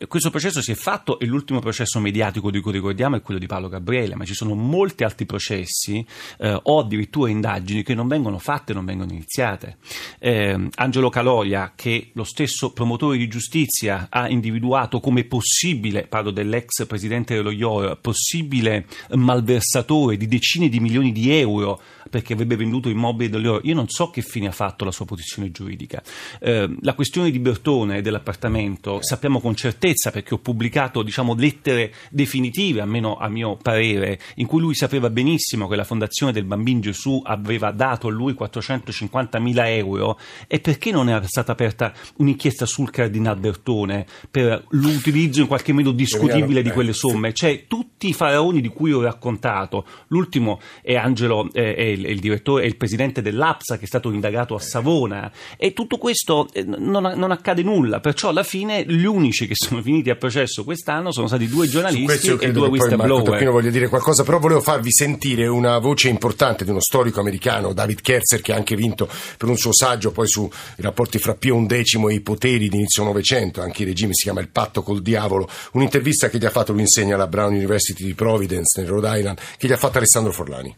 questo 0.09 0.31
processo 0.31 0.61
si 0.61 0.73
è 0.73 0.75
fatto 0.75 1.21
e 1.21 1.27
l'ultimo 1.27 1.61
processo 1.61 2.01
mediatico 2.01 2.51
di 2.51 2.61
cui 2.61 2.73
ricordiamo 2.73 3.17
è 3.17 3.23
quello 3.23 3.39
di 3.39 3.47
Paolo 3.47 3.69
Gabriele, 3.69 4.17
ma 4.17 4.25
ci 4.25 4.35
sono 4.35 4.55
molti 4.55 5.05
altri 5.05 5.25
processi 5.25 6.05
eh, 6.39 6.59
o 6.61 6.81
addirittura 6.81 7.31
indagini 7.31 7.85
che 7.85 7.95
non 7.95 8.09
vengono 8.09 8.39
fatte, 8.39 8.73
non 8.73 8.85
vengono 8.85 9.13
iniziate. 9.13 9.77
Eh, 10.19 10.69
Angelo 10.75 11.11
Caloia, 11.11 11.73
che 11.77 12.11
lo 12.15 12.25
stesso 12.25 12.73
promotore 12.73 13.17
di 13.17 13.29
giustizia 13.29 14.09
ha 14.11 14.29
individuato 14.29 14.99
come 14.99 15.25
possibile, 15.25 16.09
parlo 16.09 16.33
dell'ex 16.33 16.87
presidente 16.87 17.35
dello 17.35 17.53
IOR, 17.53 17.99
possibile 18.01 18.87
malversatore 19.11 20.17
di 20.17 20.27
decine 20.27 20.69
di 20.69 20.81
milioni 20.81 21.13
di 21.13 21.31
euro 21.31 21.81
perché 22.11 22.33
avrebbe 22.33 22.57
venduto 22.57 22.89
immobili 22.89 23.31
dell'oro. 23.31 23.61
Io 23.63 23.75
non 23.75 23.89
so 23.89 24.11
che 24.11 24.23
fine 24.23 24.49
ha 24.49 24.53
fatto 24.53 24.85
la 24.85 24.91
sua 24.91 25.05
posizione 25.05 25.51
giuridica. 25.51 26.03
Eh, 26.41 26.69
la 26.81 26.95
questione 26.95 27.31
di 27.31 27.39
Bertone 27.39 27.99
e 27.99 28.03
dell'appartamento 28.03 28.99
sappiamo 29.01 29.41
con 29.41 29.55
certezza 29.55 29.84
perché 30.11 30.33
ho 30.33 30.39
pubblicato 30.39 31.03
diciamo, 31.03 31.35
lettere 31.35 31.93
definitive, 32.11 32.81
almeno 32.81 33.17
a 33.17 33.29
mio 33.29 33.57
parere, 33.61 34.19
in 34.37 34.47
cui 34.47 34.61
lui 34.61 34.75
sapeva 34.75 35.11
benissimo 35.11 35.69
che 35.69 35.77
la 35.77 35.85
Fondazione 35.85 36.33
del 36.33 36.45
Bambino 36.45 36.81
Gesù 36.81 37.21
aveva 37.23 37.71
dato 37.71 38.09
a 38.09 38.11
lui 38.11 38.33
450 38.33 39.39
mila 39.41 39.69
euro 39.71 40.19
e 40.47 40.61
perché 40.61 40.91
non 40.91 41.11
era 41.11 41.27
stata 41.27 41.53
aperta 41.53 41.93
un'inchiesta 42.17 42.65
sul 42.65 42.91
Cardinal 42.91 43.37
Bertone 43.37 44.07
per 44.31 44.65
l'utilizzo 44.71 45.43
in 45.43 45.47
qualche 45.49 45.75
modo 45.75 45.93
discutibile 45.93 46.63
di 46.63 46.71
quelle 46.71 46.95
somme? 46.95 47.35
Cioè 47.35 47.65
tutti 47.67 48.09
i 48.09 48.15
faraoni 48.15 48.63
di 48.63 48.69
cui 48.69 48.91
ho 48.91 49.03
raccontato, 49.03 49.85
l'ultimo 50.09 50.61
è 50.81 50.95
Angelo, 50.95 51.53
eh, 51.53 51.75
è 51.75 51.83
il, 51.83 52.07
il 52.07 52.21
direttore 52.21 52.63
e 52.65 52.69
il 52.69 52.77
presidente 52.77 53.21
dell'APSA 53.21 53.77
che 53.77 53.85
è 53.85 53.87
stato 53.87 54.11
indagato 54.11 54.55
a 54.55 54.61
Savona 54.61 55.31
e 55.59 55.75
tutto 55.75 55.99
questo 55.99 56.49
eh, 56.53 56.63
non, 56.63 57.13
non, 57.17 57.31
accade 57.31 57.63
nulla, 57.63 58.01
perciò 58.01 58.31
alla 58.31 58.43
fine 58.43 58.85
gli 58.87 59.05
unici 59.05 59.47
che 59.47 59.55
sono 59.55 59.74
finiti 59.83 60.11
a 60.11 60.17
processo 60.17 60.65
quest'anno 60.65 61.13
sono 61.13 61.27
stati 61.27 61.49
due 61.49 61.67
giornalisti 61.67 62.37
e 62.41 62.53
due 62.53 62.69
whistleblower. 62.69 63.43
Io 63.43 63.53
voglio 63.53 63.71
dire 63.71 63.89
qualcosa, 63.89 64.23
però 64.25 64.39
volevo 64.39 64.61
farvi 64.61 64.93
sentire 64.93 65.47
una 65.47 65.79
voce 65.79 66.09
importante 66.09 66.65
di 66.65 66.71
uno 66.71 66.81
storico 66.81 67.21
americano, 67.21 67.73
David 67.73 68.01
Kerzer, 68.01 68.41
che 68.41 68.53
ha 68.53 68.57
anche 68.57 68.77
vinto 68.77 69.09
per 69.39 69.49
un 69.49 69.57
suo 69.57 69.73
saggio 69.73 70.13
poi 70.13 70.27
sui 70.27 70.49
rapporti 70.77 71.19
fra 71.19 71.35
Pio 71.35 71.65
XI 71.65 72.07
e 72.09 72.15
i 72.15 72.21
poteri 72.21 72.69
di 72.69 72.77
inizio 72.77 73.05
Novecento, 73.05 73.61
anche 73.61 73.83
il 73.83 73.89
regime 73.89 74.15
si 74.15 74.25
chiama 74.25 74.41
Il 74.41 74.51
patto 74.51 74.83
col 74.83 75.03
diavolo, 75.03 75.49
un'intervista 75.73 76.29
che 76.29 76.39
gli 76.39 76.45
ha 76.45 76.51
fatto, 76.51 76.73
lui 76.73 76.83
insegna 76.83 77.15
alla 77.15 77.27
Brown 77.27 77.55
University 77.55 78.05
di 78.05 78.15
Providence 78.15 78.81
nel 78.81 78.91
Rhode 78.91 79.19
Island, 79.19 79.39
che 79.57 79.67
gli 79.67 79.73
ha 79.73 79.77
fatto 79.77 79.99
Alessandro 79.99 80.33
Forlani. 80.33 80.77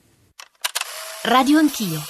Radio 1.25 1.59
Anch'io. 1.59 2.01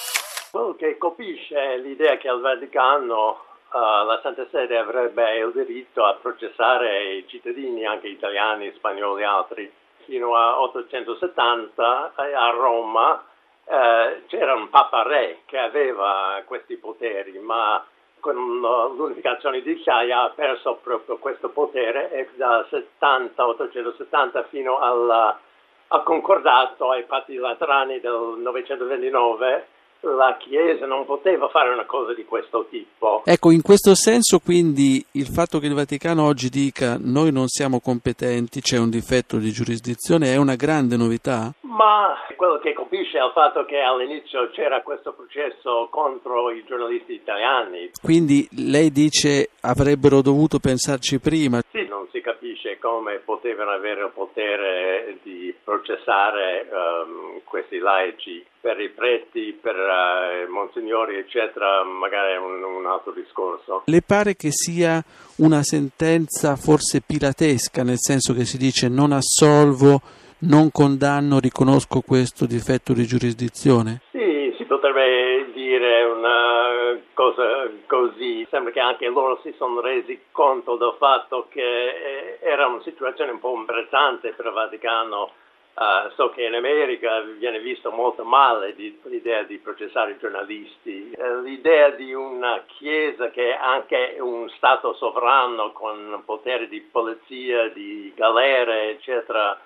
Quello 0.51 0.75
che 0.79 0.97
colpisce 0.99 1.81
l'idea 1.83 2.17
che 2.19 2.29
al 2.29 2.41
Vaticano 2.41 3.45
uh, 3.77 4.07
la 4.07 4.19
Santa 4.23 4.47
Sede 4.51 4.79
avrebbe 4.79 5.37
il 5.37 5.53
diritto 5.53 6.05
a 6.05 6.15
processare 6.15 7.13
i 7.15 7.27
cittadini, 7.29 7.85
anche 7.85 8.09
italiani, 8.09 8.73
spagnoli 8.75 9.23
e 9.23 9.27
altri. 9.27 9.73
Fino 10.05 10.35
a 10.37 10.61
870 10.61 12.13
eh, 12.17 12.33
a 12.33 12.51
Roma 12.51 13.25
eh, 13.65 14.23
c'era 14.29 14.55
un 14.55 14.71
Papa 14.71 15.03
Re 15.03 15.41
che 15.47 15.59
aveva 15.59 16.41
questi 16.47 16.77
poteri, 16.77 17.39
ma 17.41 17.85
con 18.21 18.35
l'unificazione 18.35 19.61
di 19.61 19.75
d'Italia 19.75 20.23
ha 20.23 20.31
perso 20.31 20.79
proprio 20.83 21.19
questo 21.19 21.51
potere 21.51 22.11
e 22.13 22.29
dal 22.37 22.67
70, 22.71 23.47
870 23.47 24.45
fino 24.45 24.79
ha 24.79 26.01
concordato 26.03 26.91
ai 26.91 27.05
patti 27.05 27.35
laterani 27.35 28.01
del 28.01 28.35
929 28.39 29.67
la 30.01 30.37
Chiesa 30.39 30.87
non 30.87 31.05
poteva 31.05 31.49
fare 31.49 31.73
una 31.73 31.85
cosa 31.85 32.15
di 32.15 32.25
questo 32.25 32.67
tipo. 32.71 33.23
Ecco, 33.25 33.51
in 33.51 33.63
questo 33.63 33.95
senso 33.95 34.39
quindi 34.39 35.05
il 35.13 35.27
fatto 35.27 35.59
che 35.59 35.67
il 35.67 35.75
Vaticano 35.75 36.25
oggi 36.25 36.49
dica 36.49 36.97
noi 37.01 37.33
non 37.33 37.49
siamo 37.49 37.81
competenti, 37.81 38.61
c'è 38.61 38.79
un 38.79 38.91
difetto 38.91 39.37
di 39.39 39.51
giurisdizione, 39.51 40.33
è 40.33 40.37
una 40.37 40.55
grande 40.57 40.97
novità? 40.97 41.53
Ma 41.61 42.15
quello 42.37 42.59
che 42.59 42.73
colpisce 42.73 43.19
è 43.19 43.25
il 43.25 43.33
fatto 43.35 43.65
che 43.65 43.81
all'inizio 43.81 44.51
c'era 44.51 44.83
questo 44.83 45.13
processo 45.13 45.89
contro 45.91 46.51
i 46.51 46.65
giornalisti 46.67 47.13
italiani. 47.13 47.91
Quindi 48.03 48.49
lei 48.53 48.91
dice 48.91 49.51
avrebbero 49.61 50.23
dovuto 50.23 50.59
pensarci 50.59 51.19
prima? 51.19 51.61
Sì, 51.71 51.86
si 52.17 52.23
capisce 52.23 52.79
come 52.79 53.21
potevano 53.23 53.73
avere 53.73 54.05
il 54.05 54.11
potere 54.15 55.19
di 55.23 55.55
processare 55.63 56.67
um, 56.71 57.41
questi 57.45 57.77
laici 57.77 58.45
per 58.59 58.81
i 58.81 58.89
preti, 58.89 59.53
per 59.53 59.77
uh, 59.77 60.51
monsignori, 60.51 61.17
eccetera, 61.17 61.85
magari 61.85 62.33
è 62.33 62.39
un, 62.39 62.63
un, 62.63 62.87
altro 62.87 63.13
discorso. 63.13 63.83
Le 63.85 64.01
pare 64.01 64.35
che 64.35 64.51
sia 64.51 65.03
una 65.39 65.63
sentenza 65.63 66.57
forse 66.57 67.03
pilatesca, 67.07 67.83
nel 67.83 67.99
senso 67.99 68.33
che 68.33 68.47
si 68.47 68.57
dice 68.57 68.89
non 68.89 69.13
assolvo, 69.13 70.01
non 70.49 70.71
condanno, 70.73 71.39
riconosco 71.39 72.01
questo 72.01 72.47
difetto 72.47 72.95
di 72.95 73.05
giurisdizione? 73.05 74.01
Sì, 74.11 74.55
si 74.57 74.65
potrebbe 74.65 75.51
dire 75.53 76.05
una 76.05 76.99
cosa 77.13 77.69
così. 78.09 78.47
Sembra 78.51 78.73
che 78.73 78.81
anche 78.81 79.09
loro 79.09 79.41
si 79.43 79.53
sono 79.57 79.81
resi 79.81 80.21
conto 80.31 80.77
del 80.77 80.95
fatto 80.99 81.47
che 81.51 81.61
eh, 81.61 82.39
era 82.41 82.67
una 82.67 82.83
situazione 82.83 83.33
un 83.33 83.41
po' 83.41 83.55
imbarazzante 83.55 84.33
per 84.33 84.47
il 84.47 84.53
Vaticano 84.53 85.33
Uh, 85.77 86.09
so 86.15 86.31
che 86.31 86.43
in 86.43 86.55
America 86.55 87.21
viene 87.21 87.61
visto 87.61 87.91
molto 87.91 88.25
male 88.25 88.75
di, 88.75 88.99
l'idea 89.03 89.43
di 89.43 89.59
processare 89.59 90.13
i 90.13 90.19
giornalisti, 90.19 91.13
uh, 91.15 91.43
l'idea 91.43 91.91
di 91.91 92.15
una 92.15 92.65
chiesa 92.67 93.29
che 93.29 93.51
è 93.53 93.59
anche 93.61 94.17
un 94.19 94.49
stato 94.57 94.95
sovrano 94.95 95.73
con 95.73 96.23
potere 96.25 96.69
di 96.69 96.81
polizia, 96.81 97.69
di 97.69 98.11
galere, 98.17 98.93
eccetera, 98.93 99.61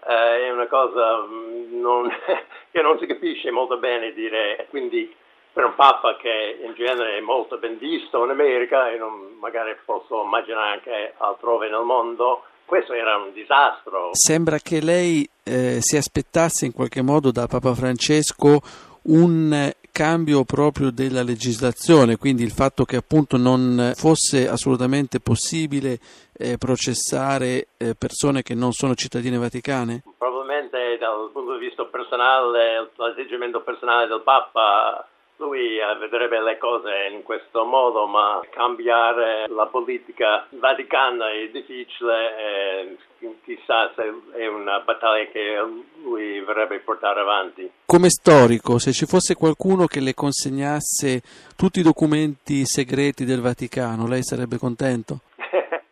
è 0.00 0.50
una 0.50 0.66
cosa 0.66 1.18
mm, 1.28 1.80
non, 1.80 2.10
che 2.72 2.82
non 2.82 2.98
si 2.98 3.06
capisce 3.06 3.52
molto 3.52 3.76
bene 3.76 4.12
dire. 4.12 4.66
Quindi 4.68 5.14
per 5.52 5.64
un 5.64 5.74
Papa 5.74 6.16
che 6.16 6.58
in 6.64 6.74
genere 6.74 7.18
è 7.18 7.20
molto 7.20 7.58
ben 7.58 7.78
visto 7.78 8.24
in 8.24 8.30
America 8.30 8.90
e 8.90 8.96
non, 8.96 9.36
magari 9.38 9.76
posso 9.84 10.22
immaginare 10.24 10.72
anche 10.72 11.14
altrove 11.18 11.68
nel 11.68 11.82
mondo, 11.84 12.44
questo 12.64 12.94
era 12.94 13.16
un 13.16 13.32
disastro. 13.32 14.10
Sembra 14.12 14.58
che 14.58 14.80
lei 14.80 15.28
eh, 15.44 15.78
si 15.80 15.96
aspettasse 15.96 16.64
in 16.64 16.72
qualche 16.72 17.02
modo 17.02 17.30
da 17.30 17.46
Papa 17.46 17.74
Francesco 17.74 18.60
un 19.04 19.70
cambio 19.90 20.44
proprio 20.44 20.90
della 20.90 21.22
legislazione, 21.22 22.16
quindi 22.16 22.42
il 22.42 22.50
fatto 22.50 22.84
che 22.84 22.96
appunto 22.96 23.36
non 23.36 23.92
fosse 23.94 24.48
assolutamente 24.48 25.20
possibile 25.20 25.98
eh, 26.32 26.56
processare 26.56 27.68
eh, 27.76 27.94
persone 27.94 28.42
che 28.42 28.54
non 28.54 28.72
sono 28.72 28.94
cittadine 28.94 29.36
vaticane? 29.36 30.02
Probabilmente 30.16 30.96
dal 30.98 31.28
punto 31.30 31.58
di 31.58 31.66
vista 31.66 31.84
personale, 31.84 32.90
l'atteggiamento 32.96 33.60
personale 33.60 34.06
del 34.06 34.22
Papa 34.22 35.06
lui 35.36 35.78
eh, 35.78 35.96
vedrebbe 35.98 36.40
le 36.40 36.58
cose 36.58 37.08
in 37.12 37.22
questo 37.22 37.64
modo, 37.64 38.06
ma 38.06 38.40
cambiare 38.50 39.46
la 39.48 39.66
politica 39.66 40.46
vaticana 40.50 41.30
è 41.30 41.48
difficile 41.48 42.36
e 42.38 42.96
chissà 43.44 43.92
se 43.94 44.12
è 44.36 44.46
una 44.46 44.80
battaglia 44.80 45.26
che 45.30 45.56
lui 46.02 46.40
vorrebbe 46.40 46.78
portare 46.80 47.20
avanti. 47.20 47.70
Come 47.86 48.08
storico, 48.08 48.78
se 48.78 48.92
ci 48.92 49.06
fosse 49.06 49.34
qualcuno 49.34 49.86
che 49.86 50.00
le 50.00 50.14
consegnasse 50.14 51.22
tutti 51.56 51.80
i 51.80 51.84
documenti 51.84 52.64
segreti 52.64 53.24
del 53.24 53.40
Vaticano, 53.40 54.06
lei 54.06 54.22
sarebbe 54.22 54.58
contento? 54.58 55.20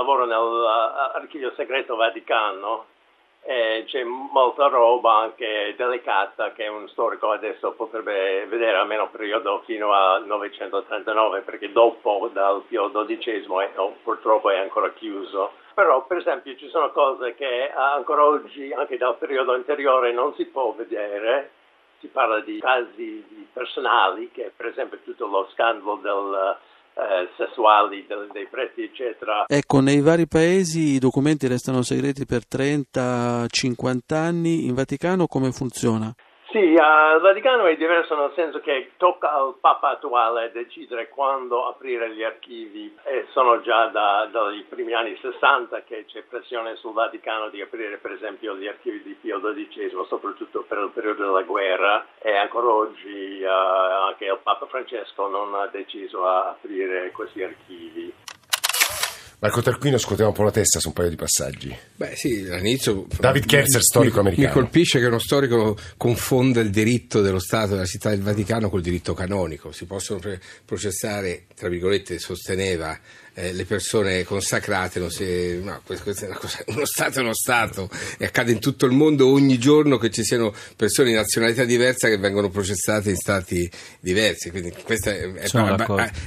lavoro 0.00 0.24
nell'archivio 0.24 1.52
segreto 1.56 1.94
Vaticano 1.94 2.86
e 3.50 3.82
c'è 3.88 4.04
molta 4.04 4.68
roba 4.68 5.22
anche 5.22 5.74
delicata 5.76 6.52
che 6.52 6.68
un 6.68 6.88
storico 6.88 7.32
adesso 7.32 7.72
potrebbe 7.72 8.46
vedere 8.46 8.76
almeno 8.76 9.10
periodo 9.10 9.62
fino 9.64 9.92
al 9.92 10.24
939 10.24 11.40
perché 11.40 11.72
dopo 11.72 12.30
dal 12.32 12.62
Pio 12.68 12.92
XII 12.92 13.46
no, 13.74 13.96
purtroppo 14.04 14.50
è 14.50 14.58
ancora 14.58 14.92
chiuso. 14.92 15.50
Però 15.74 16.06
per 16.06 16.18
esempio 16.18 16.54
ci 16.54 16.68
sono 16.68 16.92
cose 16.92 17.34
che 17.34 17.72
ancora 17.74 18.24
oggi, 18.24 18.72
anche 18.72 18.96
dal 18.96 19.16
periodo 19.16 19.52
anteriore, 19.52 20.12
non 20.12 20.32
si 20.36 20.44
può 20.44 20.72
vedere. 20.72 21.50
Si 21.98 22.06
parla 22.06 22.38
di 22.38 22.60
casi 22.60 23.48
personali, 23.52 24.30
che 24.30 24.52
per 24.56 24.66
esempio 24.66 25.00
tutto 25.02 25.26
lo 25.26 25.48
scandalo 25.50 25.96
del 25.96 26.56
eh, 26.94 27.28
sessuali 27.36 28.06
dei, 28.06 28.26
dei 28.32 28.46
preti, 28.46 28.82
eccetera. 28.82 29.44
Ecco, 29.46 29.80
nei 29.80 30.00
vari 30.00 30.26
paesi 30.26 30.94
i 30.94 30.98
documenti 30.98 31.46
restano 31.46 31.82
segreti 31.82 32.24
per 32.26 32.42
30-50 32.50 34.14
anni, 34.14 34.66
in 34.66 34.74
Vaticano 34.74 35.26
come 35.26 35.52
funziona? 35.52 36.12
Sì, 36.50 36.58
uh, 36.58 37.14
il 37.14 37.20
Vaticano 37.22 37.66
è 37.66 37.76
diverso 37.76 38.16
nel 38.16 38.32
senso 38.34 38.58
che 38.58 38.90
tocca 38.96 39.32
al 39.32 39.54
Papa 39.60 39.90
attuale 39.90 40.50
decidere 40.50 41.08
quando 41.08 41.68
aprire 41.68 42.12
gli 42.12 42.24
archivi 42.24 42.92
e 43.04 43.26
sono 43.30 43.60
già 43.60 43.86
da, 43.86 44.28
dai 44.32 44.66
primi 44.68 44.92
anni 44.92 45.16
60 45.20 45.84
che 45.84 46.06
c'è 46.06 46.22
pressione 46.22 46.74
sul 46.74 46.92
Vaticano 46.92 47.50
di 47.50 47.60
aprire 47.60 47.98
per 47.98 48.10
esempio 48.10 48.56
gli 48.56 48.66
archivi 48.66 49.00
di 49.04 49.16
Pio 49.20 49.40
XII, 49.40 49.92
soprattutto 50.08 50.64
per 50.66 50.78
il 50.78 50.90
periodo 50.92 51.26
della 51.26 51.42
guerra 51.42 52.04
e 52.18 52.34
ancora 52.34 52.66
oggi 52.66 53.42
uh, 53.42 54.08
anche 54.08 54.24
il 54.24 54.40
Papa 54.42 54.66
Francesco 54.66 55.28
non 55.28 55.54
ha 55.54 55.68
deciso 55.68 56.26
a 56.26 56.48
aprire 56.48 57.12
questi 57.12 57.44
archivi. 57.44 58.12
Marco 59.38 59.62
Tarquino 59.62 59.98
scuoteva 59.98 60.30
un 60.30 60.34
po' 60.34 60.42
la 60.42 60.50
testa 60.50 60.80
su 60.80 60.88
un 60.88 60.94
paio 60.94 61.10
di 61.10 61.16
passaggi. 61.16 61.89
Beh 62.00 62.16
sì, 62.16 62.48
all'inizio... 62.50 63.06
David 63.18 63.44
Kerzer, 63.44 63.82
storico 63.82 64.22
mi, 64.22 64.28
americano. 64.28 64.48
Mi 64.48 64.54
colpisce 64.54 65.00
che 65.00 65.04
uno 65.04 65.18
storico 65.18 65.76
confonda 65.98 66.60
il 66.60 66.70
diritto 66.70 67.20
dello 67.20 67.38
Stato 67.38 67.72
della 67.72 67.84
città 67.84 68.08
del 68.08 68.22
Vaticano 68.22 68.70
col 68.70 68.80
diritto 68.80 69.12
canonico. 69.12 69.70
Si 69.70 69.84
possono 69.84 70.18
processare, 70.64 71.44
tra 71.54 71.68
virgolette, 71.68 72.18
sosteneva 72.18 72.98
eh, 73.34 73.52
le 73.52 73.64
persone 73.64 74.24
consacrate, 74.24 75.08
si, 75.10 75.60
no, 75.62 75.80
questo 75.84 76.10
è 76.10 76.28
cosa, 76.28 76.62
uno 76.68 76.84
Stato 76.84 77.18
è 77.18 77.22
uno 77.22 77.34
Stato 77.34 77.88
e 78.18 78.24
accade 78.24 78.52
in 78.52 78.60
tutto 78.60 78.86
il 78.86 78.92
mondo 78.92 79.30
ogni 79.30 79.58
giorno 79.58 79.98
che 79.98 80.10
ci 80.10 80.24
siano 80.24 80.54
persone 80.76 81.10
di 81.10 81.14
nazionalità 81.14 81.64
diversa 81.64 82.08
che 82.08 82.18
vengono 82.18 82.50
processate 82.50 83.10
in 83.10 83.16
Stati 83.16 83.70
diversi, 84.00 84.50
quindi 84.50 84.72
questa 84.84 85.10
è, 85.10 85.30
è, 85.32 85.48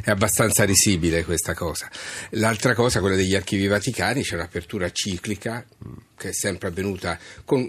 è 0.04 0.10
abbastanza 0.10 0.64
risibile 0.64 1.26
questa 1.26 1.54
cosa. 1.54 1.90
L'altra 2.32 2.74
cosa, 2.74 3.00
quella 3.00 3.16
degli 3.16 3.36
archivi 3.36 3.68
vaticani, 3.68 4.24
c'è 4.24 4.36
un'apertura 4.36 4.90
ciclica 4.92 5.63
che 6.16 6.30
è 6.30 6.34
sempre 6.34 6.70
avvenuta 6.70 7.18
con 7.46 7.66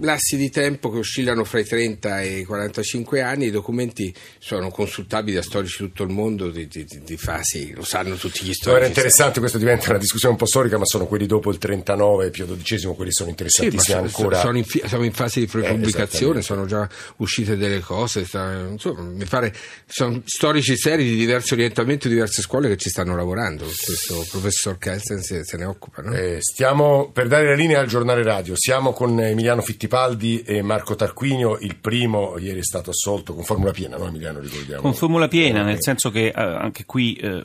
lassi 0.00 0.36
di 0.36 0.50
tempo 0.50 0.90
che 0.90 0.98
oscillano 0.98 1.44
fra 1.44 1.58
i 1.60 1.64
30 1.64 2.20
e 2.20 2.38
i 2.38 2.44
45 2.44 3.20
anni, 3.20 3.46
i 3.46 3.50
documenti 3.50 4.14
sono 4.38 4.70
consultabili 4.70 5.34
da 5.34 5.42
storici 5.42 5.82
di 5.82 5.88
tutto 5.88 6.02
il 6.04 6.10
mondo 6.10 6.50
di, 6.50 6.68
di, 6.68 6.86
di 7.04 7.16
fasi, 7.16 7.72
lo 7.74 7.84
sanno 7.84 8.14
tutti 8.16 8.44
gli 8.44 8.52
storici. 8.52 8.78
Era 8.78 8.86
interessante, 8.86 9.40
questo 9.40 9.58
diventa 9.58 9.90
una 9.90 9.98
discussione 9.98 10.34
un 10.34 10.40
po' 10.40 10.46
storica, 10.46 10.78
ma 10.78 10.84
sono 10.84 11.06
quelli 11.06 11.26
dopo 11.26 11.50
il 11.50 11.58
39, 11.58 12.30
Pio 12.30 12.46
XII, 12.46 12.94
quelli 12.94 13.12
sono 13.12 13.30
interessantissimi 13.30 13.82
sì, 13.82 13.92
ancora. 13.92 14.40
Sono 14.40 14.58
in, 14.58 14.64
siamo 14.64 15.04
in 15.04 15.12
fase 15.12 15.40
di 15.40 15.46
pubblicazione, 15.46 16.40
eh, 16.40 16.42
sono 16.42 16.66
già 16.66 16.88
uscite 17.16 17.56
delle 17.56 17.80
cose, 17.80 18.24
sta, 18.24 18.66
insomma, 18.70 19.02
mi 19.02 19.24
pare, 19.24 19.54
sono 19.86 20.22
storici 20.24 20.76
seri 20.76 21.04
di 21.04 21.16
diverso 21.16 21.54
orientamento, 21.54 22.08
diverse 22.08 22.42
scuole 22.42 22.68
che 22.68 22.76
ci 22.76 22.88
stanno 22.88 23.16
lavorando, 23.16 23.64
questo 23.64 24.24
professor 24.30 24.78
Kelsen 24.78 25.22
se, 25.22 25.44
se 25.44 25.56
ne 25.56 25.64
occupa. 25.64 26.02
No? 26.02 26.14
Eh, 26.14 26.38
stiamo 26.40 27.10
per 27.10 27.26
dare 27.26 27.46
la 27.46 27.54
linea 27.54 27.80
al 27.80 27.86
giornale 27.86 28.22
radio, 28.22 28.54
siamo 28.56 28.92
con 28.92 29.18
Emiliano 29.20 29.60
Fittipaldi 29.62 29.87
Fittipaldi 29.88 30.42
e 30.42 30.60
Marco 30.60 30.94
Tarquinio, 30.94 31.56
il 31.60 31.76
primo 31.76 32.36
ieri 32.36 32.60
è 32.60 32.62
stato 32.62 32.90
assolto 32.90 33.34
con 33.34 33.42
formula 33.42 33.70
piena, 33.70 33.96
no 33.96 34.06
Emiliano 34.06 34.38
ricordiamo? 34.38 34.82
Con 34.82 34.92
formula 34.92 35.28
piena, 35.28 35.62
nel 35.62 35.78
senso 35.80 36.10
che 36.10 36.26
eh, 36.26 36.32
anche 36.34 36.84
qui 36.84 37.14
eh, 37.14 37.42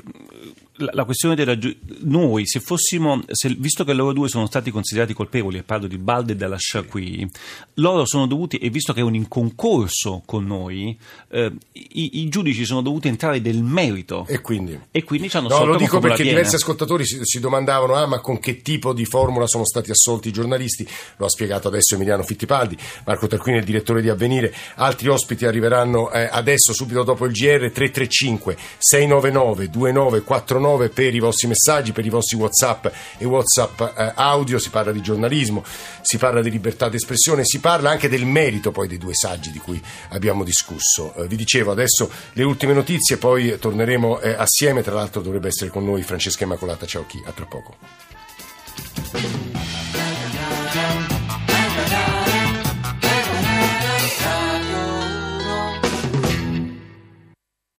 la, 0.77 1.05
questione 1.05 1.35
della 1.35 1.57
noi 2.01 2.47
se 2.47 2.59
fossimo 2.59 3.21
se, 3.27 3.55
visto 3.57 3.83
che 3.83 3.93
loro 3.93 4.13
due 4.13 4.27
sono 4.27 4.47
stati 4.47 4.71
considerati 4.71 5.13
colpevoli 5.13 5.59
e 5.59 5.63
parlo 5.63 5.87
di 5.87 5.97
Balde 5.97 6.33
e 6.33 6.35
della 6.35 6.57
qui 6.87 7.29
loro 7.75 8.05
sono 8.05 8.25
dovuti 8.25 8.57
e 8.57 8.69
visto 8.69 8.91
che 8.93 9.01
è 9.01 9.03
un 9.03 9.13
inconcorso 9.13 10.23
con 10.25 10.45
noi 10.45 10.97
eh, 11.29 11.51
i, 11.73 12.21
i, 12.21 12.29
giudici 12.29 12.65
sono 12.65 12.81
dovuti 12.81 13.07
entrare 13.07 13.41
del 13.41 13.61
merito. 13.61 14.25
E 14.27 14.41
quindi, 14.41 14.79
e 14.91 15.03
quindi 15.03 15.29
ci 15.29 15.37
hanno 15.37 15.49
no, 15.49 15.65
lo 15.65 15.75
dico 15.75 15.99
perché 15.99 16.23
piena. 16.23 16.31
diversi 16.31 16.55
ascoltatori 16.55 17.05
si, 17.05 17.19
si, 17.23 17.39
domandavano 17.39 17.95
ah 17.95 18.07
ma 18.07 18.19
con 18.19 18.39
che 18.39 18.61
tipo 18.61 18.93
di 18.93 19.05
formula 19.05 19.47
sono 19.47 19.65
stati 19.65 19.91
assolti 19.91 20.29
i 20.29 20.31
giornalisti? 20.31 20.87
Lo 21.17 21.25
ha 21.25 21.29
spiegato 21.29 21.67
adesso 21.67 21.95
Emiliano 21.95 22.23
Fittipaldi. 22.23 22.77
Marco 23.05 23.27
Tarquini 23.27 23.57
è 23.57 23.59
il 23.59 23.65
direttore 23.65 24.01
di 24.01 24.09
Avvenire. 24.09 24.53
Altri 24.75 25.07
ospiti 25.09 25.45
arriveranno 25.45 26.11
eh, 26.11 26.27
adesso 26.31 26.73
subito 26.73 27.03
dopo 27.03 27.25
il 27.25 27.31
GR 27.31 27.71
335 27.71 28.57
699 28.77 29.69
2949 29.69 30.21
9 30.63 30.89
per 30.89 31.13
i 31.13 31.19
vostri 31.19 31.47
messaggi, 31.47 31.91
per 31.91 32.05
i 32.05 32.09
vostri 32.09 32.37
WhatsApp 32.37 32.87
e 33.17 33.25
WhatsApp 33.25 33.81
eh, 33.81 34.13
audio. 34.15 34.57
Si 34.57 34.69
parla 34.69 34.91
di 34.91 35.01
giornalismo, 35.01 35.63
si 36.01 36.17
parla 36.17 36.41
di 36.41 36.49
libertà 36.49 36.87
d'espressione, 36.87 37.43
si 37.43 37.59
parla 37.59 37.89
anche 37.89 38.07
del 38.07 38.25
merito 38.25 38.71
poi 38.71 38.87
dei 38.87 38.97
due 38.97 39.13
saggi 39.13 39.51
di 39.51 39.59
cui 39.59 39.81
abbiamo 40.09 40.43
discusso. 40.43 41.13
Eh, 41.15 41.27
vi 41.27 41.35
dicevo 41.35 41.71
adesso 41.71 42.09
le 42.31 42.43
ultime 42.43 42.73
notizie, 42.73 43.17
poi 43.17 43.59
torneremo 43.59 44.21
eh, 44.21 44.33
assieme. 44.33 44.81
Tra 44.81 44.95
l'altro 44.95 45.21
dovrebbe 45.21 45.49
essere 45.49 45.69
con 45.69 45.83
noi 45.83 46.01
Francesca 46.01 46.43
Immacolata 46.43 46.85
Ciao 46.85 47.05
chi, 47.05 47.21
a 47.25 47.31
tra 47.31 47.45
poco. 47.45 47.75